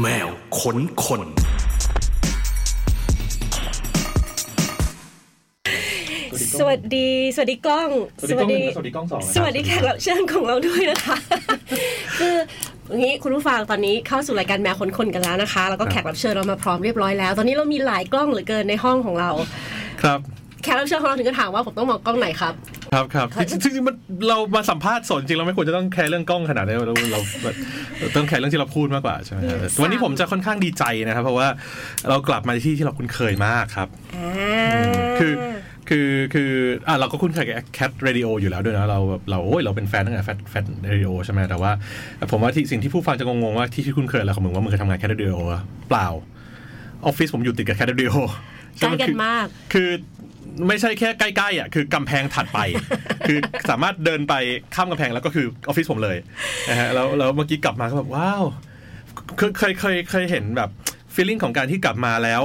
[0.00, 1.22] แมวขนคน
[6.58, 11.16] สวัสดี สวัสดีกล้อง สวัสดีกล้องหนึ่งสวัสดีกล้องสองนะครับสวัสดีแขกรับเชิญของเราด้วยนะคะ
[12.18, 12.36] คือ
[12.88, 19.30] อย่างนี้คุณผู้ฟังตอนนี้เข้าสู่รายการแมวคนคนกันแล้วนะคะ แล้วก็แขกรับเชิญเรามาพร้อมเรียบร้อยแล้ว ตอนนี้เรามีหลายกล้องเหลือเกินในห้องของเรา
[20.02, 20.18] ครับ
[20.62, 22.54] แขกรับเชิญของเราถึงก็ถามว่าผมต้องมองกล้องไหนครับ
[22.94, 23.96] ครับครับจริงๆจริงๆมัน
[24.28, 27.56] เรามาสัมภาษณ์สดจริงเราไม่ควรจะต้องแคร์เรื่องกล้องขนาดนี้เราเราแบบ
[28.16, 31.48] ต้องแคร์เรื่องที่เราพูดมากกว่าใช่ไหมครับอืมวันนี้ผมจะค่อนข้างดีใจนะครับ เพราะว่า
[32.08, 34.32] เรากลับมาที่ที่เราคุ้นเคยมากครับอ่า
[35.18, 35.32] คือ
[35.88, 36.50] คือคือ
[36.88, 41.70] อะเราก็คุ้นเคยกับ Cat Radio อยู่แล้วด้วยนะ เราแบบเราโอ้ยเราเป็นแฟนตั้งแต่ Fat Fat Radio ใช่ไหมแต่ว่า
[42.30, 45.38] ผมว่าที่สิ่งที่ผู้ฟังจะงงๆว่าที่ที่คุ้นเคยอะไรของมึงว่ามึงเคยทำงาน Cat Radio
[45.88, 46.08] เปล่า
[47.04, 48.12] ออฟฟิศผมอยู่ติดกับ Cat Radio
[48.80, 49.90] ใกล้กันมาก คือ
[50.68, 52.58] ไม่ใช่แค่ใกล้ๆอะคือกำแพงถัดไป
[53.28, 53.38] คือ
[53.70, 54.34] สามารถเดินไป
[54.74, 56.16] ข้ามกำแพงแล้วก็คือออฟฟิศผมเลย
[56.70, 58.44] นะฮะแล้วแล้วเมื่อกี้กลับมาก็แบบว้าว
[59.38, 60.70] เคยเคยเคยเคยเห็นแบบ
[61.14, 62.42] ฟีลลิ่งของการที่กลับมาแล้ว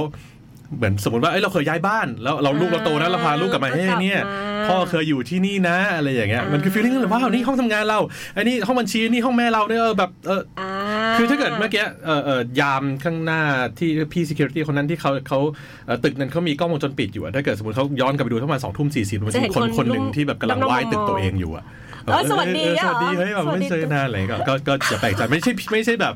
[0.76, 7.98] เหมือนสมมติว่าเอ้ยเราเคยย้ายบ้าน แล้วเราลูกเราโตนะเราพาลูกกลับมาก็เฮ้ยกลับเนี่ยมาพ่อเคยอยู่ที่นี่นะอะไรอย่างเงี้ยมันคือฟีลลิ่งเลยว้าวนี่ห้องทำงานเรา
[8.34, 10.70] ไอ้นี่ห้องบัญชีนี่ห้องแม่เราเนี่ยเออแบบเอออ่า
[11.16, 13.40] คือถ้าเกิดเมื่อกี้เอ่อเอ่อยามข้างหน้า
[13.78, 15.38] ที่พี่ security คนนั้นที่เขาเขา
[15.86, 21.89] เอ่อตึกนั้นเขามีกล้องวงจรปิดอยู่อะถ้าเกิดสมมติเขาย้อนกลับไปดูประมาณสองทุ่มสี่สิบมันจะมีคนคนหนึ่งที่แบบกำลังไหว้ตึกตัวเองอยู่อะเออ
[22.30, 26.14] สวัสดีเอออะสวัสดีเฮ้ยแบบสวัสดีไม่เจอนานอะไรก็ก็ก็อย่าแปลกใจไม่ใช่ไม่ใช่แบบ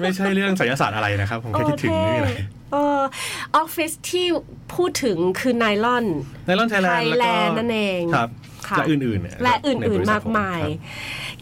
[0.00, 2.30] ไม่ใช่เรื่องไสยศาสตร์อะไรนะครับผมแค่คิดถึงนี่อะไร
[2.72, 3.00] เออ
[3.56, 4.26] ออฟฟิศที่
[4.74, 6.06] พูดถึงคือไนลอน
[6.46, 8.30] ในลอนไทยแลนด์แล้วก็ Thailand นั่นเองครับ
[8.68, 10.72] ค่ะและอื่นๆเนี่ยและอื่ในนบริๆษัมาทกผมายครับ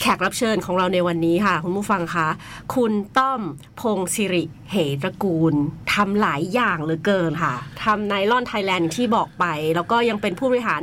[0.01, 2.29] แขกรับเชิญของเราในวันนี้ค่ะ คุณผู้ฟังคะ
[2.75, 3.41] คุณต้อม
[3.81, 5.55] พงศิริเหตระกูล
[5.95, 10.83] ทำหลายอย่างเหลือเกินค่ะทำ Nylon Thailand ที่บอกไป แล้วก็ยังเป็นผู้บริหาร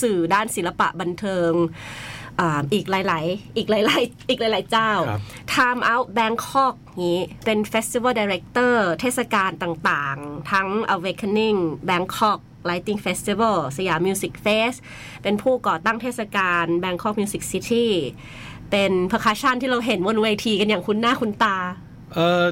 [0.00, 1.52] สื่อด้านศิลปะบันเทิง
[2.40, 5.20] อ่าอีกหลาย ๆ อีกหลาย ๆ อีกหลาย ๆ เจ้าครับ
[5.54, 11.58] Time Out Bangkok นี้เป็น Festival Director เทศกาลต่าง ๆ ทั้ง Awakening
[11.88, 12.38] Bangkok
[12.68, 14.78] Lighting Festival Siam Music Fest
[15.22, 17.86] เป็นผู้ก่อตั้งเทศกาล Bangkok Music City
[18.70, 21.56] เป็น percussion ที่เราเห็นบนเวทีกันอย่างคุ้นหน้าคุ้นตา
[22.14, 22.44] เออ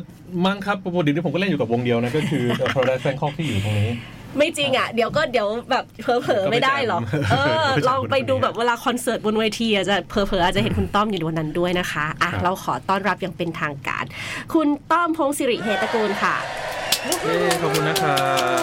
[0.45, 2.45] มั้งครับปกติที่ผมก็เล่นอยู่กับวงเดียวนะ ก็คือ
[2.75, 3.93] Paradise Bangkok ที่อยู่ตรงนี้
[4.39, 7.01] ไม่จริงอะเดี๋ยวก็เดี๋ยวแบบเผลอๆไม่ได้หรอก
[7.33, 14.05] เออก็ไปแจมลองไปดูแบบเวลาคอนเสิร์ตบนเวทีอาจจะเผลอๆอาจจะเห็นคุณต้อมอยู่ในวันนั้นด้วยนะคะอะครับเราขอต้อนรับอย่างเป็นทางการ
[14.55, 16.37] คุณต้อมพงศิริเหตระกูลค่ะ
[17.03, 18.17] เอ้ขอบคุณนะครั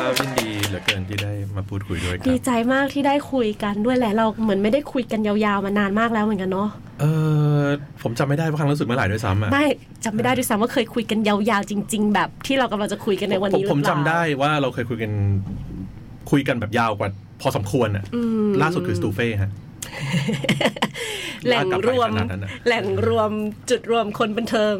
[0.09, 6.69] บยินดีเหลือเกินที่ได้มาพูดคุยด้วยครัดีบใจมากที่ได้คุยกันด้วยแหละเราเหมือนไม่ได้คุยกันยาวๆมานานมากแล้วเหมือนกันเนาะ
[7.01, 7.05] เอ
[7.59, 7.61] อ
[8.03, 9.65] ผมจำไม่ได้ว่าครั้งล่าสุดเมื่อไหร่ด้วยซ้ำอะไม่
[10.05, 15.11] จำไม่ได้ด้วยซ้ำว่าเคยคุยกันยาวๆจริง ๆ แบบที่เรากำลังจะคุยกันในวันผมนี้หรือผมเปล่าจำได้ว่าเราเคยคุยกัน
[16.31, 17.09] คุยกันแบบยาวกว่า
[17.41, 19.51] พอสมควรอะอืมล่าสุดคือสตูเฟ่ฮะ
[21.45, 23.31] แหล่งรวมลากกลับไปขนาดนั้นน่ะแหล่งรวม
[23.69, 24.75] จุดรวมคนบันเทิง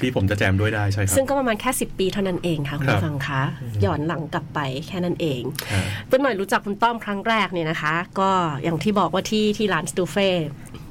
[0.00, 3.42] ที่ผมจะแจมด้วยได้ใช่ครับซึ่งก็ประมาณแค่ 10 ปีเท่านั้นเองค่ะคุณครับผู้ฟังคะ
[3.84, 8.30] ย้อนหลังกลับไปแค่นั้นเองอ่าเปิ้ลหน่อยรู้จักคุณต้อมครั้งแรกเนี่ยนะคะ ก็
[8.62, 10.28] อย่างที่บอกว่าที่ที่ร้านสตูเฟ่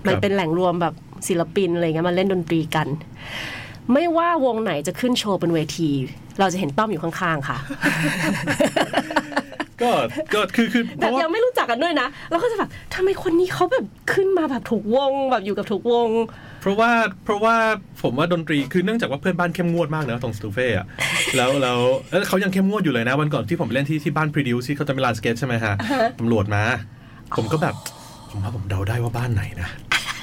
[0.08, 0.94] มันเป็นแหล่งรวมแบบ
[1.28, 2.88] ศิลปินอะไรเงี้ยมาเล่นดนตรีกัน
[3.94, 5.90] ไม่ว่าวงไหนจะขึ้นโชว์บนเวที
[6.40, 7.58] เราจะเห็นต้อมอยู่ข้างๆค่ะ
[9.82, 9.92] ก็
[10.34, 16.10] ก็คือคือแบบราะว่ายังไม่รู้จักกันด้วยนะ แล้วก็จะแบบทำไมคนนี้เขาแบบขึ้นมาแบบทุกวงแบบอยู่กับทุกวง
[16.62, 16.92] เพราะว่า
[17.24, 17.56] เพราะว่า
[18.02, 20.86] ผมว่าดนตรีคือเนื่องจากว่าเพื่อนบ้านเข้มงวดมากนะตรงสตูเฟ่อะ
[21.36, 21.80] แล้วแล้ว
[22.10, 25.74] แล้วเขายังเข้มงวดอยู่เลยนะ วันก่อนที่ผมไปเล่นที่ที่บ้านพรีดิวที่เขาจะมีลานสเก็ตใช่ไหมฮะ
[26.20, 26.64] ตำรวจมา
[27.38, 27.76] ผมก็แบบ
[28.32, 29.70] ผมว่าผมเดาได้ว่าบ้านไหนนะ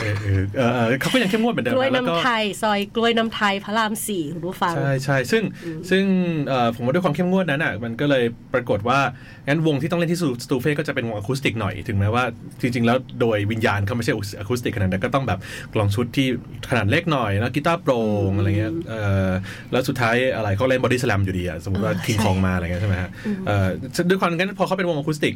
[0.00, 5.42] เออเออเออเออเขาก็ยังเข้มงวดเหมือนเดิมกล้วยนะแล้วก็น้ำไทย ซอยกล้วยน้ำไทยพระรามสี่คุณผู้ฟัง ใช่ใช่ซึ่ง
[5.90, 6.04] ซึ่ง
[6.48, 8.24] เอ่อผมว่าด้วยความเข้มงวดนั้นอะมันก็เลย
[8.54, 8.98] ปรากฏว่า
[9.46, 12.24] งั้นวงที่ต้องเล่นที่สตูเฟ่ก็จะเป็นวงอะคูสติกหน่อยถึงแม้ว่า
[12.60, 15.38] จริง ๆ แล้วโดยวิญญาณเขาไม่ใช่อะคูสติกขนาดนั้นก็ต้องแบบ
[15.74, 16.26] กลองชุดที่
[16.70, 19.30] ขนาดเล็กหน่อยแล้วกีตาร์โปร่งอะไรเงี้ยเอ่อ
[19.72, 23.10] แล้วสุดท้ายอะไรเขาเล่นบอดี้สแลมอยู่ดีอะสมมติว่าเออคิงใช่คองมาอะไรเงี้ยใช่ไหมฮะ
[23.46, 23.68] เอ่อ
[24.08, 25.34] ด้วยความงั้นพอเขาเป็นวงอะคูสติก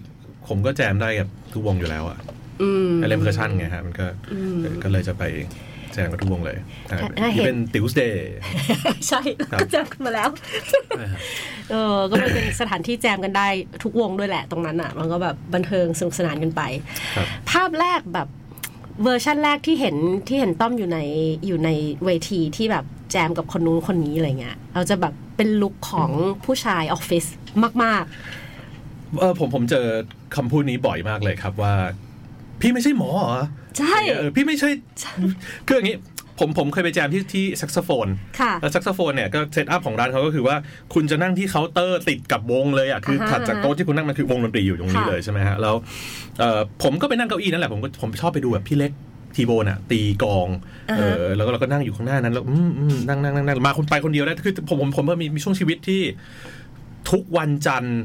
[0.48, 2.43] ผมก็แจมได้กับทุกวงอยู่แล้วอะอืม
[3.08, 4.06] เล่น percussion ไงฮะมันก็
[4.82, 5.24] ก็เลยจะไป
[5.92, 6.66] แจมกับทุกวงเลยอะ
[7.20, 8.28] ถ้าเห็นนี่เป็น Tuesday
[9.08, 9.20] ใช่
[9.50, 10.28] ครับก็เจอกันมาแล้ว
[11.70, 13.48] เออก็มันเป็นสถานที่แจมกันได้
[13.82, 16.62] ทุกวงด้วยแหละตรงนั้นอะ มันก็แบบบันเทิงสนุกสนานกันไป
[17.16, 18.28] ครับภาพแรกแบบ
[19.02, 19.96] เวอร์ชั่นแรกที่เห็น
[20.28, 20.98] ที่เห็นต้อมอยู่ใน
[21.46, 21.70] อยู่ใน
[22.04, 26.10] เวทีที่แบบแจมกับคนนู้นคนนี้อะไรเงี้ยเราจะแบบเป็นลุคของ
[26.44, 27.24] ผู้ชายออฟฟิศ
[27.84, 28.04] มาก
[29.20, 29.86] เออผมผมเจอ
[30.36, 31.74] คำพูดนี้บ่อยมากเลยครับว่า
[32.60, 34.70] พี่ไม่ใช่หมอเหรอๆใช่เออพี่ไม่ใช่
[35.66, 35.98] คืออย่างนี้
[36.40, 38.08] ผมผมเคยไปแจมที่ที่แซกโซโฟน
[38.40, 40.56] ค่ะแล้วแซกโซโฟนเนี่ยก็ setup ของร้านเขาก็คือว่า
[40.94, 45.74] คุณจะนั่งที่เคาน์เตอร์ติดกับวงเลยอะคืออ่าฮะถัดจากโต๊ะที่คุณนั่งมันคือวงดนตรีอยู่ตรงนี้ค่ะเลยใช่ไหมฮะแล้ว
[46.38, 48.92] เอ่อผมก็ไปนั่งเก้าอี้นั่นแหละผมก็ผมชอบไปดูแบบพี่เล็ก
[49.36, 50.48] ทีโบนอะตีกลอง
[50.90, 56.02] อ่าเอฮะอแล้วก็เราก็นั่งอยู่ข้างหน้านั้นแล้วอืมอืมนั่งนั่งนั่งนั่งมาคนไปคนเดียวได้คือผมผมผมมีมีช่วงชีวิตที่
[57.10, 58.00] ทุกวันจันทร์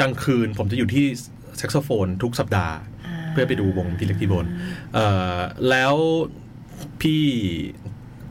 [0.00, 1.06] กลางคืน ผมจะอยู่ที่
[1.58, 4.46] แซกโซโฟนทุกสัปดาห์เพื่อไปดูวงทีเล็กทีโบน
[4.94, 5.06] เอ่
[5.36, 5.38] อ
[5.70, 5.94] แล้ว
[7.00, 7.24] พี่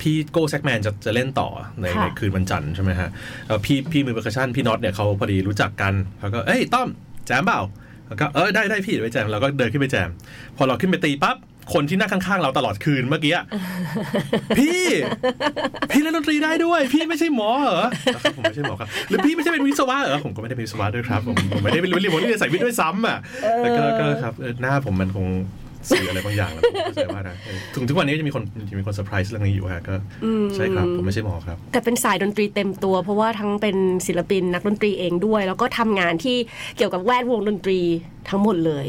[0.02, 1.50] พี่โก้แซกแมนจะจะเล่นต่อ
[1.82, 3.10] ในค่ะในคืนวันจันทร์ใช่ไหมฮะ
[3.48, 6.88] เอ่อพี่พี่มือ percussion พี่น็อตเนี่ยเขาพอดีรู้จักกันเขาก็เอ้ยต้อม
[7.28, 7.62] แจมเปล่า
[8.08, 10.10] แล้วก็เออได้ได้พี่เดี๋ยวไปแจมเราก็เดินขึ้นไปแจม
[10.58, 11.38] พอเราขึ้นไปตีปั๊บ
[11.74, 13.46] คนที่นั่งข้างๆเราตลอดคืนเมื่อกี้อะ
[14.58, 14.84] พี่
[15.92, 23.18] พี่เล่นดนตรีได้ด้วย พี่ไม่ใช่หมอเหรอครับผมไม่ใช่หมอครับหรือพี่ไม่ใช่เป็นวิศวะเหรอผมก็ไม่ได้เป็นวิศวะด้วยครับ ผมผมไม่ได้เป็นเรียนผมเรียนสายวิทย์ด้วยซ้ำอะ
[23.62, 25.28] แล้วก็ก็ครับเออหน้าผมมันคง
[25.90, 29.96] สื่ออะไรบางอย่างแหละผมเข้าใจว่านะเออถึงทุกวันนี้จะมีคนจะมีคนเซอร์ไพรส์เรื่องนี้อยู่ฮะก็
[30.56, 33.78] ใช่ครับ ผมไม่ใช่หมอครับ แต่เป็นสายดนตรีเต็มตัว เพราะว่าทั้งเป็น
[34.08, 36.38] ศิลปินนักดนตรีเองด้วย แล้วก็ทำงานที่
[36.78, 37.80] เกี่ยวกับแวดวงดนตรี
[38.30, 38.86] ทั้งหมดเลย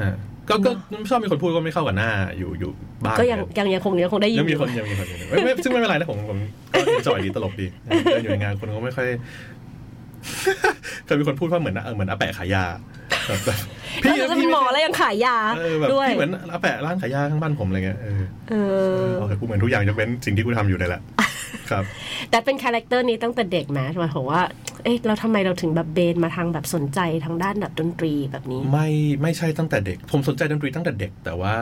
[0.00, 0.14] ฮะ
[0.50, 0.70] ก็ก็
[1.10, 2.70] ชอบมีคนพูดว่าไม่เข้ากับหน้าอยู่อยู่
[3.04, 6.38] บ้านก็ยังยังยังคงยังคงได้ยินยังมีอยู่คนยังมีคนอยู่ไม่ไม่ซึ่งไม่เป็นไรนะผมผม
[6.98, 9.06] ก็ joy ดีตลกดีเดินอยู่ในงานคนก็ไม่ค่อย
[11.04, 12.64] เคยมีคนพูดว่าเหมือนเออเหมือนอาแปะขายยา
[13.26, 13.58] แบบแบบ
[14.02, 21.00] แล้วจะเป็นหมอแล้วยังขายยาเออแบบด้วยพี่เหมือนอาแปะร้านขายยาข้างบ้านผมอะไรเงี้ยเออเออเออกูเหมือนทุกอย่างจะเป็นสิ่งที่กูทำอยู่เลยแหละ
[21.70, 21.84] ครับ
[22.30, 24.42] แต่เป็น character นี้ตั้งแต่เด็กไหมหมายถึงว่า
[24.84, 28.88] เอ๊ะเราทำไมเราถึงแบบเบนมาทางแบบสนใจทางด้านแบบดนตรีแบบนี้ ไม่
[29.22, 31.54] ไม่ใช่ตั้งแต่เด็ก ผมสนใจดนตรีตั้งแต่เด็ก แต่ว่า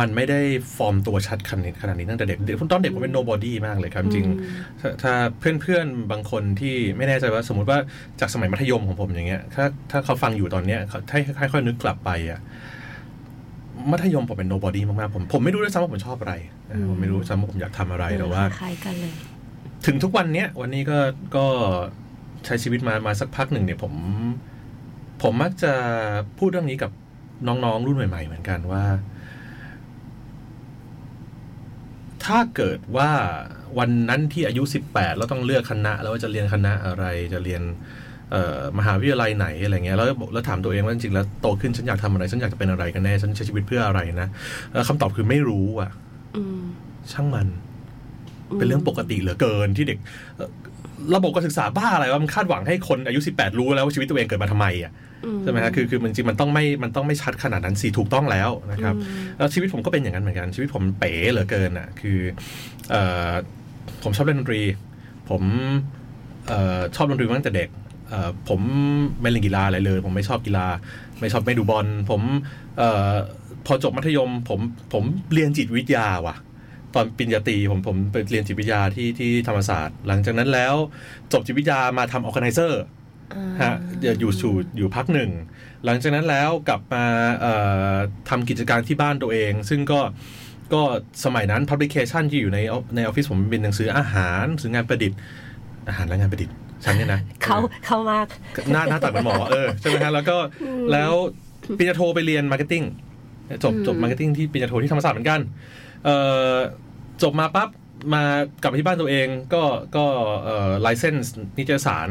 [0.00, 0.40] มันไม่ได้
[0.76, 7.78] ฟอร์มตัวชัดขนาดนี้ขนาดนี้ตั้งแต่เด็กเด็กตอนเด็กผมเป็น nobody มากเลยครับจริงๆถ้าถ้าเพื่อนๆ บางคนที่ไม่แน่ใจว่าสมมติว่า
[8.20, 12.40] จากสมัยมัธยมของผมอย่างเงี้ย ถ้าถ้าเขาฟังอยู่ตอนเนี้ยเขาถ้าค่อยๆนึกกลับไปอะ
[13.90, 16.34] มัธยมผมเป็น nobody มากๆผมผมไม่รู้ด้วยซ้ำว่าผมชอบอะไร
[16.68, 19.12] นะผมไม่รู้ซ้ำว่าผมอยากทำอะไรแต่ว่าคล้ายกันเลย
[19.86, 20.98] ถึงทุกวันเนี้ย วันนี้ก็
[21.36, 21.46] ก็
[22.44, 23.94] ใช้ชีวิตมามาสักพักหนึ่งเนี่ยผม
[25.22, 25.72] ผมมักจะ
[26.38, 26.90] พูดเรื่องนี้กับ
[27.46, 28.84] น้องๆรุ่นใหม่ ๆ เหมือนกันว่า
[32.24, 33.10] ถ้าเกิดว่า
[33.78, 37.97] วันนั้นที่อายุ18แล้วต้องเลือกคณะ แล้วว่าจะเรียนคณะอะไรจะเรียนเอ่อ
[38.78, 44.28] มหาวิทยาลัยไหนอะไรเงี้ยแล้วแล้วถามตัวเองว่าจริงๆแล้วโตขึ้นฉันอยากทำอะไร ฉันอยากจะเป็นอะไรกันแน่ฉันใช้ชีวิตเพื่ออะไรนะ
[44.70, 45.90] เอ่อคำตอบคือไม่รู้อะ
[46.36, 46.60] อืม
[47.12, 47.48] ช่างมัน
[48.58, 49.98] เป็นเรื่องปกติเหลือเกินที่เด็ก
[50.36, 50.50] เอ่อ
[51.16, 54.92] ระบบการศึกษาบ้าอะไรว่ามันคาดหวังให้คนอายุ 18 รู้แล้วว่าชีวิตตัวเองเกิดมาทำไมอะ
[55.42, 58.94] ใช่ไหมฮะคือคือมันจริงมันต้องไม่มันต้องไม่ชัดขนาดนั้นสิถูกต้องแล้วนะครับ
[59.38, 62.18] แล้วชีวิตผมก็เป็นอย่างนั้นเหมือนกัน ชีวิตผมเป๋เหลือเกินอะ คือ
[62.90, 63.30] เอ่อ
[64.02, 64.62] ผมชอบเล่นดนตรี
[65.30, 65.42] ผม
[66.48, 67.87] เอ่อชอบดนตรีมาตั้งแต่เด็กเอ่อ
[68.48, 68.60] ผม
[69.20, 70.66] ไม่เล่นกีฬาอะไรเลย ผมไม่ชอบกีฬา
[71.20, 72.22] ไม่ชอบไม่ดูบอลผม
[72.78, 73.12] เอ่อ
[73.66, 74.60] พอจบมัธยมผม
[74.92, 76.36] ผมเรียนจิตวิทยาว่ะ
[76.94, 80.74] ตอนปริญญาตรีผมผมไปเรียนจิตวิทยาที่ที่ธรรมศาสตร์ หลังจากนั้นแล้ว
[81.32, 82.82] จบจิตวิทยามาทำออ g a แก z นเซอร์
[83.62, 85.30] ฮะเดี๋ยวอยู่สู่อยู่พักหนึ่ง
[85.84, 87.04] หลังจากนั้นแล้วกลับมา
[87.40, 87.52] เอ่
[87.92, 87.94] อ
[88.28, 90.00] ทำกิจการที่บ้านตัวเอง ซึ่งก็
[90.72, 90.82] ก็
[91.24, 92.58] สมัยนั้น publication ที่อยู่ใน
[92.96, 95.18] ในออฟฟิศผมเป็นหนังสืออาหารหนังสืองานประดิษฐ์
[95.88, 98.26] อาหารและงานประดิษฐ์ ฉันเนี่ยนะเขาเขามาก
[98.72, 100.36] หน้าหน้าตัดเหมือนหมอเออใช่ไหมฮะแล้วก็
[100.92, 101.12] แล้ว
[101.78, 102.84] ปริญญาโทไปเรียน marketing
[103.64, 105.40] จบจบ marketing ที่ปริญญาโทที่ธรรมศาสตร์เหมือนกัน
[106.04, 106.16] เอ่
[106.52, 106.54] อ
[107.22, 107.68] จบมาปั๊บ
[108.14, 108.22] มา
[108.62, 109.62] กลับมาที่บ้านตัวเองก็
[109.96, 110.04] ก็
[110.44, 112.08] เอ่อ license นิตยสาร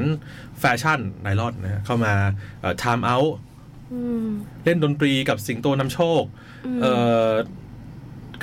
[0.60, 2.14] แฟชั่น Nylon นะฮะเข้ามา
[2.62, 3.32] เอ่อ Time Out
[4.64, 6.24] เล่นดนตรีกับสิงโตนำโชค
[6.82, 6.94] เอ่
[7.30, 7.32] อ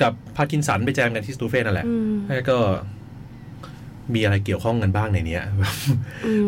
[0.01, 1.87] กับพาร์กินสันไปแจมกันที่สตูเฟ่นั่นแหละ
[2.25, 2.57] แล้วก็
[4.13, 5.43] มีอะไรเกี่ยวข้องกันบ้างในเนี้ย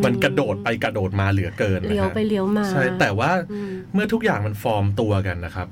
[0.06, 3.32] มันกระโดดไปกระโดดมาเหลือเกินนะฮะเลี้ยวไปเลี้ยวมา ใช่ แต่ว่า
[3.94, 5.68] เมื่อทุกอย่างมันฟอร์มตัวกันนะครับ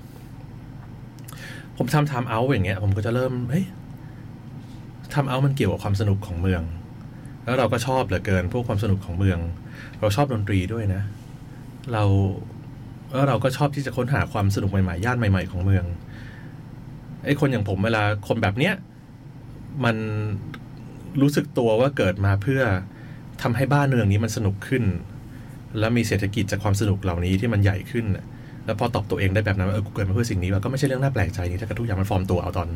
[1.77, 3.65] ผมทำทำเอาอย่างเงี้ย ผมก็จะเริ่ม เฮ้ย
[5.13, 6.62] ทำเอามันเกี่ยวกับความสนุกของเมือง
[7.46, 9.39] แล้วเราก็ชอบเหลือเกิน พวกความสนุกของเมือง
[10.00, 11.01] เราชอบดนตรีด้วยนะ
[11.94, 12.04] เรา
[13.13, 15.86] แล้วเราก็ชอบที่จะค้นหาความสนุกใหม่ๆ ย่านใหม่ ๆ ของเมือง
[17.25, 18.74] ไอ้คนอย่างผมเวลาคนแบบเนี้ย
[19.84, 19.96] มัน
[21.22, 22.62] รู้สึกตัวว่าเกิดมาเพื่อ
[23.41, 24.84] ทำให้บ้านเมืองนี้มันสนุกขึ้น
[25.79, 28.25] แล้วมีเศรษฐกิจจากความสนุกเหล่านี้ที่มันใหญ่ขึ้นน่ะ
[28.65, 32.69] แล้วพอตอบตัวเองได้แบบนั้นว่าเออกูเกิดมาเพื่อสิ่งนี้ว่าก็ไม่ใช่เรื่องน่าแปลกใจนี่ถ้าเกิดทุกอย่างมันฟอร์มตัวเอาตอน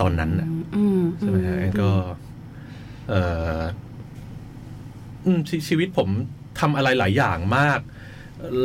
[0.00, 1.90] ตอนนั้นน่ะอืมใช่ไหมฮะก็
[3.10, 3.14] เอ
[3.58, 3.60] อ
[5.24, 6.08] อืมชชีวิตผม
[6.60, 7.80] ทำอะไรหลายอย่างมาก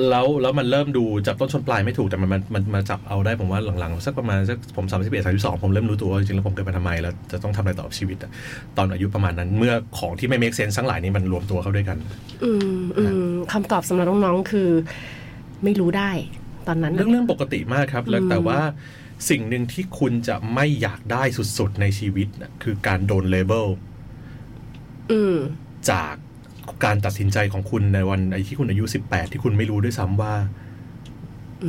[0.10, 8.32] แล้วแล้วมันเริ่มดูจับต้นชนปลายไม่ถูกแต่มันมันมันมาจับเอาได้ผมว่าหลังๆสักประมาณสักผมสามสิบเอ็ดสามสิบสองผมเริ่มรู้ตัวว่าจริงๆแล้วผมเกิดมาทำไมแล้วจะต้องทำอะไรต่อกับชีวิตอะ
[8.77, 11.98] ตอนอายุประมาณนั้น เมื่อของที่ไม่ make sense ทั้งหลายนี้มันรวมตัวเข้าด้วยกัน
[12.44, 14.70] อืมอืมคำตอบสำหรับน้องๆคือ
[15.63, 16.12] ไม่รู้ได้
[16.68, 18.62] ตอนนั้นเรื่องเรื่องปกติมากครับแล้วแต่ว่า
[19.30, 21.24] สิ่งหนึ่งที่คุณจะไม่อยากได้
[21.58, 23.68] สุดๆในชีวิตน่ะคือการโดนเลเบล
[25.12, 25.36] อืม
[25.92, 26.15] จาก
[26.86, 30.34] การตัดสินใจของคุณในวันไอ้ที่คุณอายุ 18 ที่คุณไม่รู้ด้วยซ้ำว่า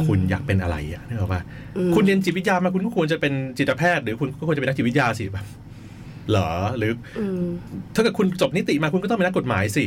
[0.06, 1.42] คุณอยากเป็นอะไรอะนึกออกปะ
[1.76, 5.46] อืมคุณเรียนจิตวิทยามาคุณก็ควรจะเป็นจิตแพทย์หรือคุณก็ควรจะเป็นนักจิตวิทยาสิแบบ
[6.30, 7.44] เหรอหรืออืม
[7.94, 9.84] ถ้าเกิดคุณจบนิติมาคุณก็ต้องเป็นนักกฎหมายสิ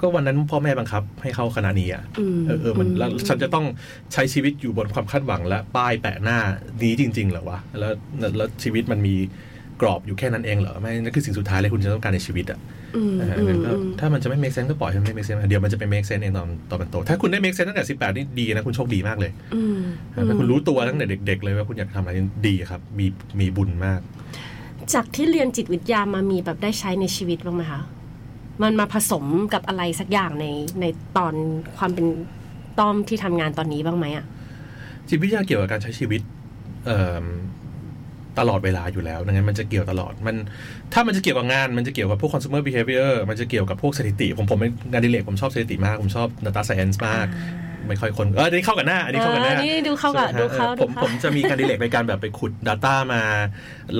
[0.00, 3.66] ก็วันนั้นพ่อแม่บังคับ ให้เข้าคณะนี้อะอืมเออเออมันแล้วฉันจะต้อง
[4.12, 6.38] ใช้ชีวิตอยู่บนความคาดหวังและป้ายแปะหน้า
[6.82, 9.16] นี้จริง ๆเหรอวะแล้วแล้วแล้วชีวิตมันมี
[9.80, 12.58] กรอบอยู่แค่นั้นเองเหรอไม่นั่นคือสิ่งสุดท้ายเลยคุณจะต้องการในชีวิตอะ
[12.96, 19.80] อืมนะฮะอืมงั้นก็อืมถ้ามันจะไม่ make sense ก็ปล่อยให้มันไม่ make sense เดี๋ยวมันจะไป make sense เองตอนตอนมันโต ถ้าคุณได้ make sense ตั้งแต่18นี่ดีนะ คุณโชคดีมากเลยอืม
[20.28, 22.12] ถ้าคุณรู้ตัวตั้งแต่เด็ก ๆ เลยว่าคุณอยากทำอะไร
[22.46, 23.06] ดีครับ มี
[23.40, 24.00] มีบุญมาก
[24.94, 27.80] จากที่เรียนจิตวิทยามามีแบบได้ใช้ในชีวิตบ้างไหมคะ
[28.62, 30.46] มันมาผสมกับอะไรสักอย่างใน
[30.80, 30.84] ใน
[31.16, 31.34] ตอน
[31.76, 32.06] ความเป็น
[32.78, 34.24] ต้อมที่ทำงานตอนนี้บ้างไหมอะ
[35.08, 36.20] จิตวิทยาเกี่ยวกับการใช้ชีวิต
[36.86, 37.24] เอิ่ม
[38.38, 40.36] ตลอดเวลาอยู่แล้วดังนั้นมันจะเกี่ยวตลอดมัน
[40.92, 47.26] ถ้ามันจะเกี่ยวกับงานมันจะเกี่ยวกับพวก consumer behavior มันจะเกี่ยวกับพวกสถิติ ผมผมเป็นงานดิเลกผมชอบสถิติมาก ผมชอบ data science มาก
[47.88, 53.20] ไม่ค่อยคนเอออันนี้เข้ากับหน้าอันนี้เข้ากับหน้าอ่านี่ดูเข้ากับใช่ไหมฮะดูเข้าออผมดูเข้าผมจะมีงานอดิเลกในการแบบไปขุด Data มา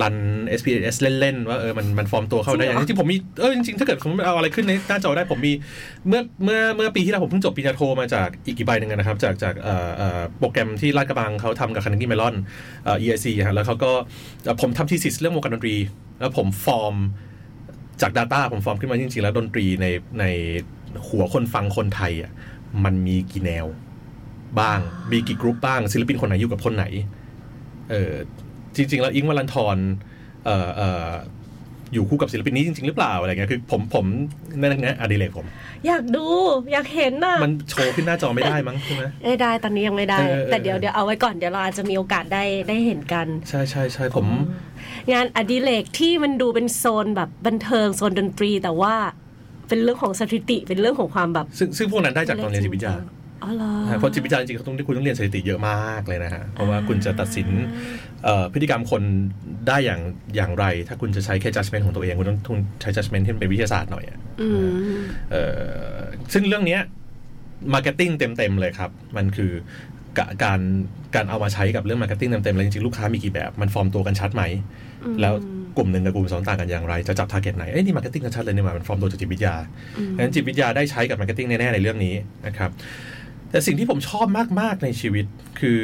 [0.01, 0.15] รัน
[0.59, 5.53] SPSS เล่นๆว่าเออมันมันฟอร์มตัวเข้าได้อย่างจริงๆผมมีเออจริงๆถ้าเกิดผมเอาอะไรขึ้นในหน้าจอได้ผมมี
[6.07, 12.35] เมื่อเมื่อเมื่อปีที่แล้วผมเพิ่งจบปริญญาโทมาจากอีกกี่ใบหนึ่งนะครับ จากจากเอ่อเอ่อโปรแกรมที่ลาดกระบังเขาทำกับ Carnegie Mellon
[12.83, 13.91] เอ่อ EIC ฮะแล้วเขาก็
[14.43, 15.75] เอ่อผมทำ thesis เรื่องวงการดนตรี
[16.19, 16.95] แล้วผมฟอร์ม
[18.01, 19.85] จาก Data ผมฟอร์มขึ้นมาจริงๆแล้วดนตรีใน
[20.19, 20.25] ใน
[21.07, 22.31] หัวคนฟังคนไทยอะ
[22.83, 23.65] มันมีกี่แนว
[24.59, 24.79] บ้าง
[25.11, 26.85] มีกี่กรุ๊ปบ้าง ศิลปินคนไหนอยู่กับคนไหน
[27.89, 28.13] เออ
[28.75, 29.77] จริง ๆ แล้วอิงค์วัลันทร
[30.45, 31.11] เอ่อเอ่อ
[31.93, 34.05] อยู่คู่กับศิลปินนี้จริง ๆ หรือเปล่าอะไรเงี้ยคือผมผม
[34.59, 35.45] นั่นนะอดิเรกผม
[35.87, 36.25] อยากดู
[36.71, 44.25] อยากเห็นน่ะมันโชว์ขึ้นหน้าจอไม่ได้มั้งใช่ไหมไม่ได้ตอนนี้ยังไม่ได้เออเออแต่เดี๋ยวเดี๋ยวเอาไว้ก่อนเดี๋ยวเราอาจจะมีโอกาสได้ได้เห็นกัน ใช่ใช่ใช่ผม
[45.11, 48.95] งานอดิเรกที่มันดูเป็นโซนแบบบันเทิงโซนดนตรีแต่ว่า
[49.69, 52.95] เป็นเรื่องของสถิติเป็นเรื่องของความแบบ ซึ่งซึ่งพวกนั้นได้จากตอนเรียนจิตวิทยา
[53.43, 57.47] อ๋อเหรอนะฮะเพราะจิตวิทยาจริงๆเขาต้องคุณต้องเรียนสถิติเยอะมากเลยนะฮะเพราะว่าคุณจะตัดสิน
[58.23, 59.01] เอ่อพฤติกรรมคน
[59.67, 60.01] ได้อย่าง
[60.35, 64.69] อย่างไร ถ้าคุณจะใช้แค่ judgment ของตัวเอง คุณต้องต้องใช้ judgment ที่มันเป็นวิทยาศาสตร์หน่อยอะอืม
[65.31, 65.43] เอ่
[65.95, 65.99] อ
[66.33, 66.81] ซึ่งเรื่องเนี้ย
[67.73, 69.51] marketing เต็มๆเลยครับ มันคือ
[70.17, 70.59] กะการ
[71.15, 74.43] การเอามาใช้กับเรื่อง marketing เต็มๆเลยจริงๆ ลูกค้ามีกี่แบบ มันฟอร์มตัวกันชัดไหม
[75.21, 75.33] แล้ว
[75.77, 79.55] กลุ่มหนึ่งกับกลุ่มสองต่างกันอย่างไร จะจับ target ไหนเอ้ยนี่ marketing กันชัดเลยนี่หว่ามันฟอร์มตัวจากจิตวิทยา
[80.15, 82.15] ดังนั้นจิตวิทยาได้ใช้กับ marketing แน่ๆในเรื่องนี้
[82.47, 82.69] นะครับ
[83.51, 84.27] แต่สิ่งที่ผมชอบ
[84.61, 85.25] มาก ๆ ในชีวิต
[85.59, 85.81] คือ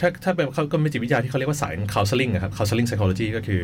[0.00, 3.62] ถ้าถ้าเป็นเขาก็เป็นจิตวิทยาที่เขาเรียกว่าสาย counseling อะครับ counseling psychology ก็คือ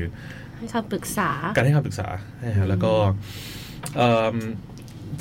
[0.59, 2.09] ให้คำปรึกษา การให้คำปรึกษา
[2.45, 2.93] นะฮะแล้วก็
[3.97, 4.37] เอิ่ม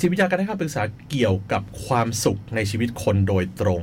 [0.00, 3.82] จิตวิทยาการให้คำปรึกษาเกี่ยวกับความสุขในชีวิตคนโดยตรง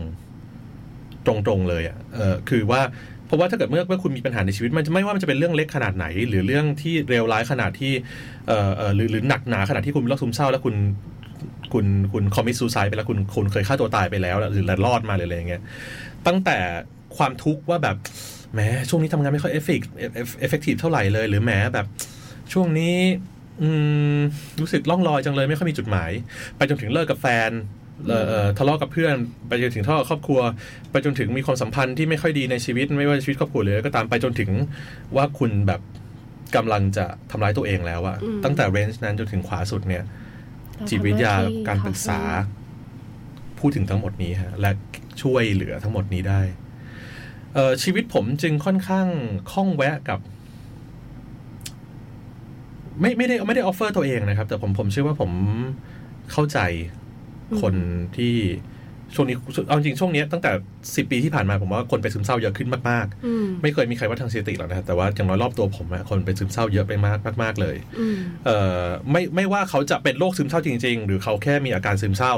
[1.25, 2.81] ตรงๆเลยอะเออคือว่า
[3.31, 7.93] เพราะว่าถ้าเกิดเมื่อเมื่อคุณมีปัญหาในชีวิต มันจะไม่ว่ามันจะเป็นเรื่องเล็กขนาดไหน หรือเรื่องที่เลวร้ายขนาดที่
[8.47, 8.57] เอ่
[8.89, 10.75] อหรือหรือหนักหนาขนาดที่คุณมีโรคซึมเศร้าแล้วคุณ
[11.73, 15.61] คุณคุณ commit suicide ไปแล้วคุณคุณเคยฆ่าตัวตายไปแล้วหรือรอดมาหรืออะไรอย่างเงี้ย
[16.27, 16.57] ตั้งแต่
[17.17, 17.95] ความทุกข์ว่าแบบ
[18.53, 18.59] แหม
[18.89, 19.81] ช่วงนี้ทำงานไม่ค่อย effec
[20.39, 21.85] effective เท่าไหร่เลย หรือแหมแบบ
[22.53, 22.95] ช่วงนี้
[23.61, 23.69] อื
[24.17, 24.19] ม
[24.61, 26.11] รู้สึกล่องลอยจังเลยไม่ค่อยมีจุดหมาย
[26.57, 27.49] ไปจนถึงเลิกกับแฟน
[28.57, 29.13] ทะเลาะกับเพื่อน
[29.47, 30.39] ไปจนถึงทะเลาะกับครอบครัว
[30.91, 34.49] ไปจนถึงมีความสัมพันธ์ที่ไม่ค่อยดีในชีวิต ไม่ว่าชีวิตครอบครัวหรืออะไรก็ตามไปจนถึง
[35.15, 35.81] ว่าคุณแบบ
[36.55, 40.03] กำลังจะทำร้ายตัวเองแล้วอะอืมตั้งแต่เรนจ์นั้นจนถึงขวาสุดเนี่ย
[40.89, 41.33] จิตวิทยา
[41.67, 42.19] การปรึกษา
[43.59, 44.71] พูดถึงทั้งหมดนี้ฮะและ
[45.21, 46.41] ช่วยเหลือทั้งหมดนี้ได้
[47.53, 49.07] เอ่อชีวิตผมจึงค่อนข้าง
[49.51, 50.19] คล่องแวะกับ
[52.99, 55.31] ไม่ไม่ได้ไม่ได้ offer ตัวเองนะครับ แต่ผมผมเชื่อว่าผม
[56.31, 56.59] เข้าใจ
[57.61, 57.73] คน
[58.17, 58.35] ที่
[59.15, 59.35] ช่วงนี้
[59.67, 60.51] เอาจริงช่วงเนี้ยตั้งแต่
[60.95, 72.33] สิบปีที่ผ่านมาผมว่าคนเป็นซึมเศร้าเยอะขึ้นมากอืมๆไม่เคยมีใครว่าทางสถิติหรอกนะครับแต่ว่าอย่างน้อยรอบตัวผมอะคนเป็นซึมเศร้าเยอะไปมากมาก ๆ เลยอืมเอ่อไม่ไม่ว่าเขาจะเป็นโรคซึมเศร้าจริง ๆ หรือเขาแค่มีอาการซึมเศร้า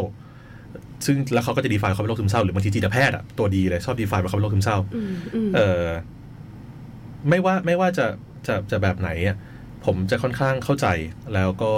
[1.05, 5.85] ซึ่งแล้วเขาก็จะ define เขาเป็นโรคซึมเศร้าหรือบางทีจิตแพทย์อะตัวดีเลยชอบ define ว่าเขาเป็นโรคซึมเศร้าอืมอืมเออ
[7.29, 8.05] ไม่ว่าไม่ว่าจะ
[8.47, 9.37] จะจะแบบไหนอะ
[9.85, 10.87] ผมจะค่อนข้างเข้าใจ
[11.33, 11.73] แล้วก็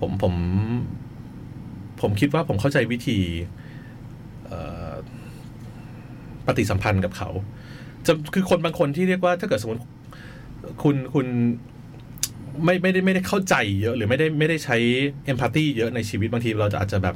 [0.00, 0.34] ผมผม
[2.00, 3.18] ผมคิดว่าผมเข้าใจวิธี
[4.46, 4.60] เอ่
[4.90, 4.92] อ
[6.46, 7.30] ปฏิสัมพันธ์กับเขา
[8.06, 9.82] จะคือคนบางคนที่เรียกว่าถ้าเกิดสมมติ
[10.82, 11.26] คุณคุณ
[12.64, 14.76] ไม่ไม่ได้ไม่ได้เข้าใจเยอะ หรือไม่ได้ไม่ได้ใช้
[15.24, 17.14] เอมพัตตีเยอะในชีวิตบางทีเราจะอาจจะแบบ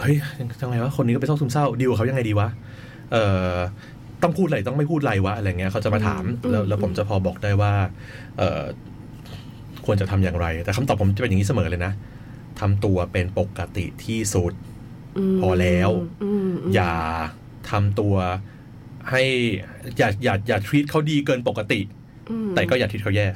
[0.00, 0.14] เฮ้ย
[0.60, 2.48] ยังไงวะคนนี้ก็เป็นโรคซึมเศร้าดีลกับเขายังไงดีวะ
[3.12, 3.54] เอ่อ
[4.22, 7.72] ต้องพูดอะไรต้องไม่พูดอะไรวะอะไรเงี้ยเขาจะมาถามแล้วแล้วผมจะพอบอกได้ว่า
[8.38, 8.62] เอ่อ
[9.86, 11.92] ควรจะทำอย่างไร แต่คำตอบผมจะเป็นอย่างนี้เสมอเลยนะ
[12.64, 14.52] ทำตัวเป็นปกติที่สุด
[15.34, 15.90] มพอแล้ว
[16.22, 16.94] อืมมอย่า
[17.70, 18.14] ทำตัว
[19.10, 19.22] ให้
[19.98, 21.80] อย่าอย่าอย่าทรีตเขาดีเกินปกติ
[22.30, 23.26] อืมแต่ก็อย่าทรีตเขาแย่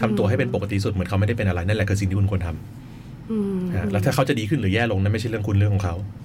[0.00, 6.21] ทำตัวให้เป็นปกติสุดเหมือนเขาไม่ได้เป็นอะไรนั่นแหละคือสิ่งที่คุณควรทำอืมนะแล้วถ้าเขาจะดีขึ้นหรือแย่ลงนั่นไม่ใช่เรื่องคุณเรื่องของเขาอืมอืม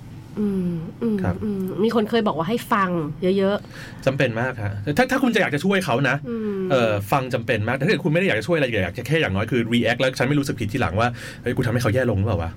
[1.23, 2.89] ครับอืมมีคนเคยบอกว่าให้ฟัง
[3.21, 3.57] เยอะ
[4.05, 11.07] จำเป็นมากฮะถ้าถ้าคุณจะอยากจะช่วยเขานะๆอืมเออฟังจำเป็นมากแต่ถ้าเกิดคุณไม่ได้อยากจะช่วยอะไรอยากจะแค่อย่างน้อยคือ react แล้วฉันไม่รู้สึกผิดทีหลังว่า
[11.41, 12.51] เฮ้ยกูทำให้เขาแย่ลงหรือเปล่าวะ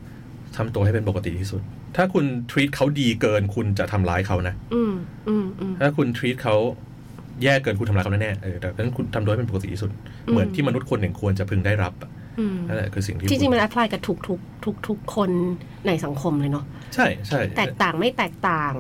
[0.57, 1.61] ทำตัวให้เป็นปกติที่สุด
[1.97, 4.93] ถ้าคุณ treat เขาดีเกินคุณจะทำร้ายเขานะอืม
[5.29, 6.57] อืมอืมถ้าคุณ treat เขา
[7.43, 9.91] แย่เกินคุณทำร้ายเขาแน่ๆเออแต่ดังนั้นคุณทำตัวให้เป็นปกติที่สุด
[10.31, 12.20] เหมือนที่มนุษย์คนหนึ่งควรจะพึงได้รับอะอืม
[12.69, 15.31] นั่นแหละคือสิ่งที่ที่จริงคุณมัน apply กับทุกทุกทุกทุกๆคน
[15.87, 18.75] ในสังคมเลยเนาะใช่ใช่แตกต่างไม่แตกต่าง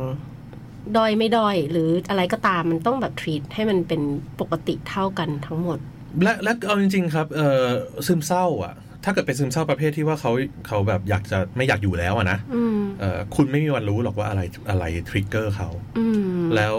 [0.96, 4.02] ด้อยไม่ด้อย หรืออะไรก็ตามมันต้องแบบ treat ให้มันเป็น
[4.40, 5.78] ปกติเท่ากันทั้งหมด
[6.22, 7.64] และและเอาจริง ๆ ครับเออ
[8.06, 10.30] ซึมเศร้าอะ ถ้าเกิดเป็นซึมเศร้าประเภทที่ว่าเขา
[10.66, 16.06] เขาแบบอยากจะไม่อยากอยู่แล้วอะนะอืมเออคุณไม่มีวันรู้หรอกว่าอะไรอะไรทริกเกอร์เขาอื
[16.38, 16.76] มแล้ว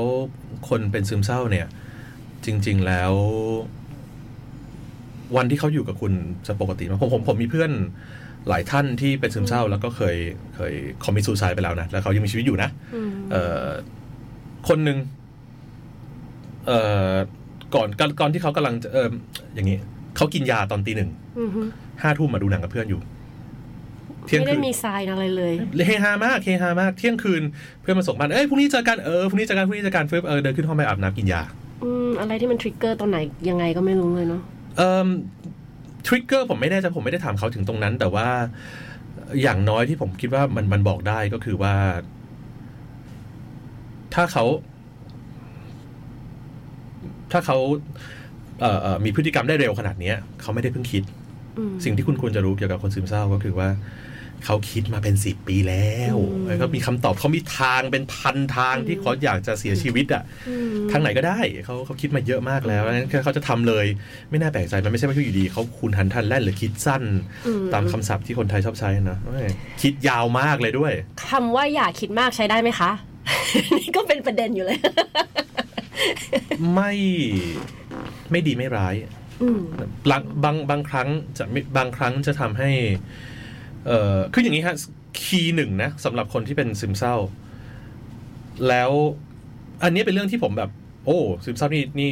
[0.69, 1.67] คนเป็นซึมเศร้าเนี่ย
[2.45, 3.13] จริง ๆ แล้ว
[5.35, 6.13] วันที่เขาอยู่กับคุณ
[6.47, 7.71] จะปกติมากผมผมผมมีเพื่อน
[8.49, 10.15] หลายท่านที่เป็นซึมเศร้า แล้วก็เคย
[10.55, 10.73] เคย
[11.03, 13.67] คอมมิชซูซายไปแล้วนะแล้วเขายังมีชีวิตอยู่นะอืมเอ่อ
[14.67, 14.97] คนหนึ่ง
[16.67, 16.79] เอ่
[17.13, 17.15] อ
[17.75, 19.07] ก่อนก่อนก่อนที่เขากำลังจะเออ
[19.55, 19.77] อย่างนี้
[20.17, 21.09] เขากินยาตอนตีหนึ่ง
[21.39, 21.61] อืมฮึ
[22.01, 23.01] ห้าทุ่มมาดูหนังกับเพื่อนอยู่
[24.25, 25.53] เที่ยงไม่ได้คืนมีทรายอะไรเลย
[25.87, 27.43] เฮฮามากเฮฮามาก เที่ยงคืน
[27.81, 31.41] เพื่อนมาส่งบ้านเอ้ยพรุ่งนี้เจอกันเออพรุ่งนี้เจอกันพรุ่งนี้เจอกันเฟิร์เออเดินขึ้นห้องไปอาบน้ำกินยา
[31.83, 33.17] อืมอะไรที่มัน trigger ตอนไหน
[33.49, 34.60] ยังไงก็ไม่รู้เลยเนาะเอ่อ
[36.05, 38.27] trigger ผมไม่แน่ใจผมไม่ได้ถามเขาถึงตรงนั้น แต่ว่า
[39.41, 41.75] อย่างน้อยที่ผมคิดว่ามันมันบอกได้ก็คือว่า
[44.13, 44.45] ถ้าเขา
[47.31, 47.57] ถ้าเขา
[48.61, 51.03] เอ่อเอ่อมีพฤติกรรมได้เร็วขนาดเนี้ยเขาไม่ได้เพิ่งคิด
[51.57, 53.69] อืมสิ่งที่คุณควรจะรู้เกี่ยวกับคนซึมเศร้าก็คือว่า
[54.45, 63.85] เขาคิดมาเป็นสิบปีแล้วอืมแล้วก็มีคำตอบเขามีทางเป็นพันทางที่เขาอยากจะเสียชีวิตอะอืมทางไหนก็ได้เขาเขาคิดมาเยอะมากแล้วนั้นแค่เขาจะทำเลย
[64.29, 67.03] ไม่น่าแปลกใจมันไม่ใช่ว่าอยู่ดีเขาคูณหันทันแล่นหรือคิดสั้น
[67.47, 69.47] อืตามคำศัพท์ที่คนไทยชอบใช้นะเอ้ย
[69.81, 70.93] คิดยาวมากเลยด้วย
[71.29, 72.91] คำว่าอย่าคิดมากใช้ได้ไหมคะ
[73.77, 74.79] นี่ก็เป็นประเด็นอยู่เลย
[76.73, 76.93] ไม่
[78.31, 78.95] ไม่ดีไม่ร้าย
[79.41, 79.59] อืม
[80.09, 82.69] บางบางบางครั้งจะไม่บางครั้งจะทำให้
[83.87, 84.75] เอ่อคืออย่างนี้ฮะ
[85.21, 87.15] คีย์หนึ่งนะสำหรับคนที่เป็นซึมเศร้า
[88.67, 88.91] แล้ว
[89.83, 90.69] อันนี้เป็นเรื่องที่ผมแบบ
[91.05, 92.09] โอ้ซึมเศร้านี่นี่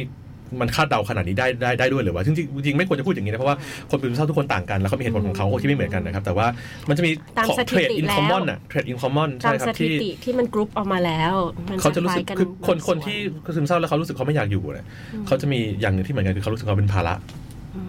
[0.60, 3.56] มันคาดเดาขนาดนี้ได้ได้ได้ด้วยหรือวะจริงๆจริงๆไม่ควรจะพูดอย่างนี้นะ เพราะว่า
[3.90, 6.46] คนเป็นซึมเศร้าทุกคนต่างกัน แล้วเขามีเหตุผลของเขาที่ไม่เหมือนกันนะครับ แต่ว่า
[6.88, 11.34] มันจะมีตามของสเทถิรดติอินแล้วคอมมอนอะเทรดอินคอมมอนใช่ตามครัสบถิที่ติที่มันกรุ๊ปออกมาแล้ว
[11.68, 13.18] มันเขาจะรู้สึกคล้ายๆคือคนบางคนส่วที่
[13.56, 14.86] ซึมเศร้าแล้วเขารู้สึกเขาไม่อยากอยู่เนี่ย
[15.26, 17.14] เขาจะมีอย่างหนึ่งที่เหมือนกันคือเขารู้สึกเขาเป็นภาระ
[17.76, 17.82] อื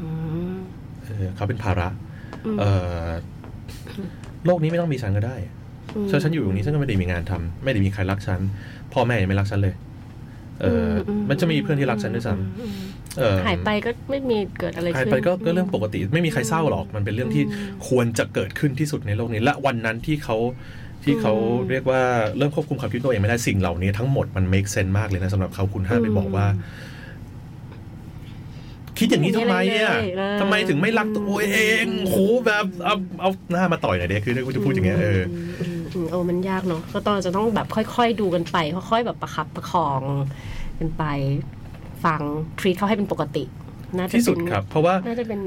[0.54, 0.56] ม
[1.04, 1.88] เออเขาเป็นภาระ
[2.46, 2.64] อืมเอ
[3.06, 3.08] อ
[4.46, 5.36] โลกนี้ไม่ต้องมีฉันก็ได้
[6.06, 8.40] มถ้าฉันอยู่ตรงนี้ฉันก็ไม่ได้มีงานทำไม่ได้มีใครรักฉัน
[8.94, 9.76] พ่อแม่ยังไม่รักฉันเลย
[10.62, 20.38] เอออมมันจะมีเพื่อนที่รักฉันด้วยซ้อืมอืมำเออหายไปก็ไม่มีเกิดอะไรหายขึ้นไปก็ก็เรื่องปกติ ไม่มีใครเศร้าหรอกมันเป็นเรื่องที่อืมควรจะเกิดขึ้นที่สุดในโลกนี้ และวันนั้นที่เขา
[21.04, 22.02] ที่เขาอืมเรียกว่า
[22.38, 26.46] เริ่มควบคุมความคิดตัวเองไม่ได้สิ่งเหล่านี้ทั้งหมดมัน make sense มากเลยนะสำหรับเขาคุณห้ามไปบอกว่า
[29.02, 35.28] คิดอย่างนี้ทำไมอะไม่เลยทำไมถึงไม่รักตัวเองโหแบบเอาเอาหน้ามาต่อยหน่อยเด็กคือกูจะพูดอย่างเงี้ยเออม
[35.62, 38.58] อืมอืมโอ้มันยากเนาะก็ต้องจะต้องแบบค่อย ๆ ดูกันไป
[38.92, 40.02] ค่อยๆแบบประคับประคอง
[40.80, 41.04] กันไป
[42.06, 42.22] ฟัง
[42.60, 43.44] ทรีตเขาให้เป็นปกติ
[43.98, 45.40] น่าจะที่สุดเป็นครับ เพราะว่าน่าจะเป็น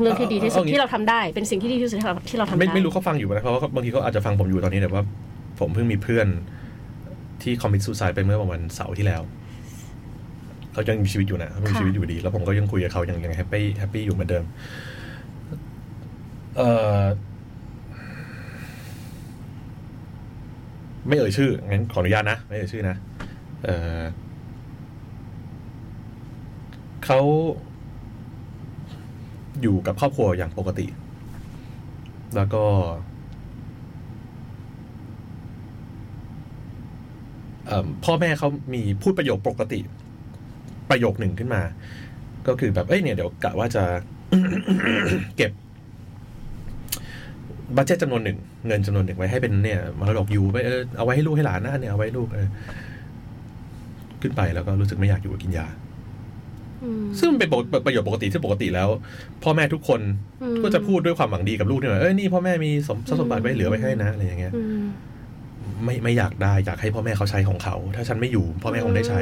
[0.00, 5.04] เรื่องที่ดีที่สุดเอาอย่างนี้ที่เราทำได้เป็นสิ่งที่ดีที่สุดที่เราที่เราทำไม่ได้ไม่รู้เขาฟังอยู่นะเพราะว่าบางทีเขาอาจจะฟังผมอยู่ตอนนี้แต่ว่า
[5.60, 6.26] ผมเพิ่งมีเพื่อน
[7.42, 9.22] ที่ commit suicide ไปเมื่อประมาณเสาร์ที่แล้ว
[10.76, 14.44] เขายังมีชีวิตอยู่นะเขามีชีวิตอยู่ดี แล้วผมก็ยังคุยกับเขายังยัง happy happy อยู่เหมือนเดิม
[16.56, 17.02] เอ่อ
[21.06, 22.96] ไม่เอ่ยชื่องั้นขออนุญาตนะ ไม่เอ่ยชื่อนะ
[23.64, 24.02] เอ่อ
[27.04, 27.20] เขา
[29.62, 30.86] อยู่กับครอบครัวอย่างปกติ
[32.36, 32.64] แล้วก็
[37.66, 39.80] เอิ่มพ่อแม่เขามีพูดประโยคปกติ
[40.90, 41.62] ประโยคหนึ่งขึ้นมา
[42.46, 43.84] ก็คือแบบเอ้ยเนี่ยเดี๋ยวกะว่าจะ
[45.36, 45.50] เก็บ
[47.76, 52.48] บัตเจ็ตจำนวนหนึ่งเงินจำนวนหนึ่งไว้ให้เป็นเนี่ยมรดกอยู่ไปเออเอาไว้ให้ลูกให้หลานนะเนี่ยเอาไว้ให้ลูกเออ
[54.22, 55.66] ขึ้นไปแล้วก็รู้สึกไม่อยากอยู่กับกินยา
[56.82, 58.88] อืมซึ่งมันเป็นปกประโยชน์ปกติที่ปกติแล้ว
[59.42, 60.00] พ่อแม่ทุกคน
[60.42, 64.82] อืมก็จะพูดด้วยความหวังดีกับลูกเนี่ยว่าเอ้ยนี่พ่อแม่มีสมทรัพย์สมบัติไว้เหลือไว้ให้นะอะไรอย่างเงี้ยอืม
[65.84, 69.20] ไม่ไม่อยากได้อยากให้พ่อแม่เขาใช้ของเขา ถ้าฉันไม่อยู่ พ่อแม่คงได้ใช้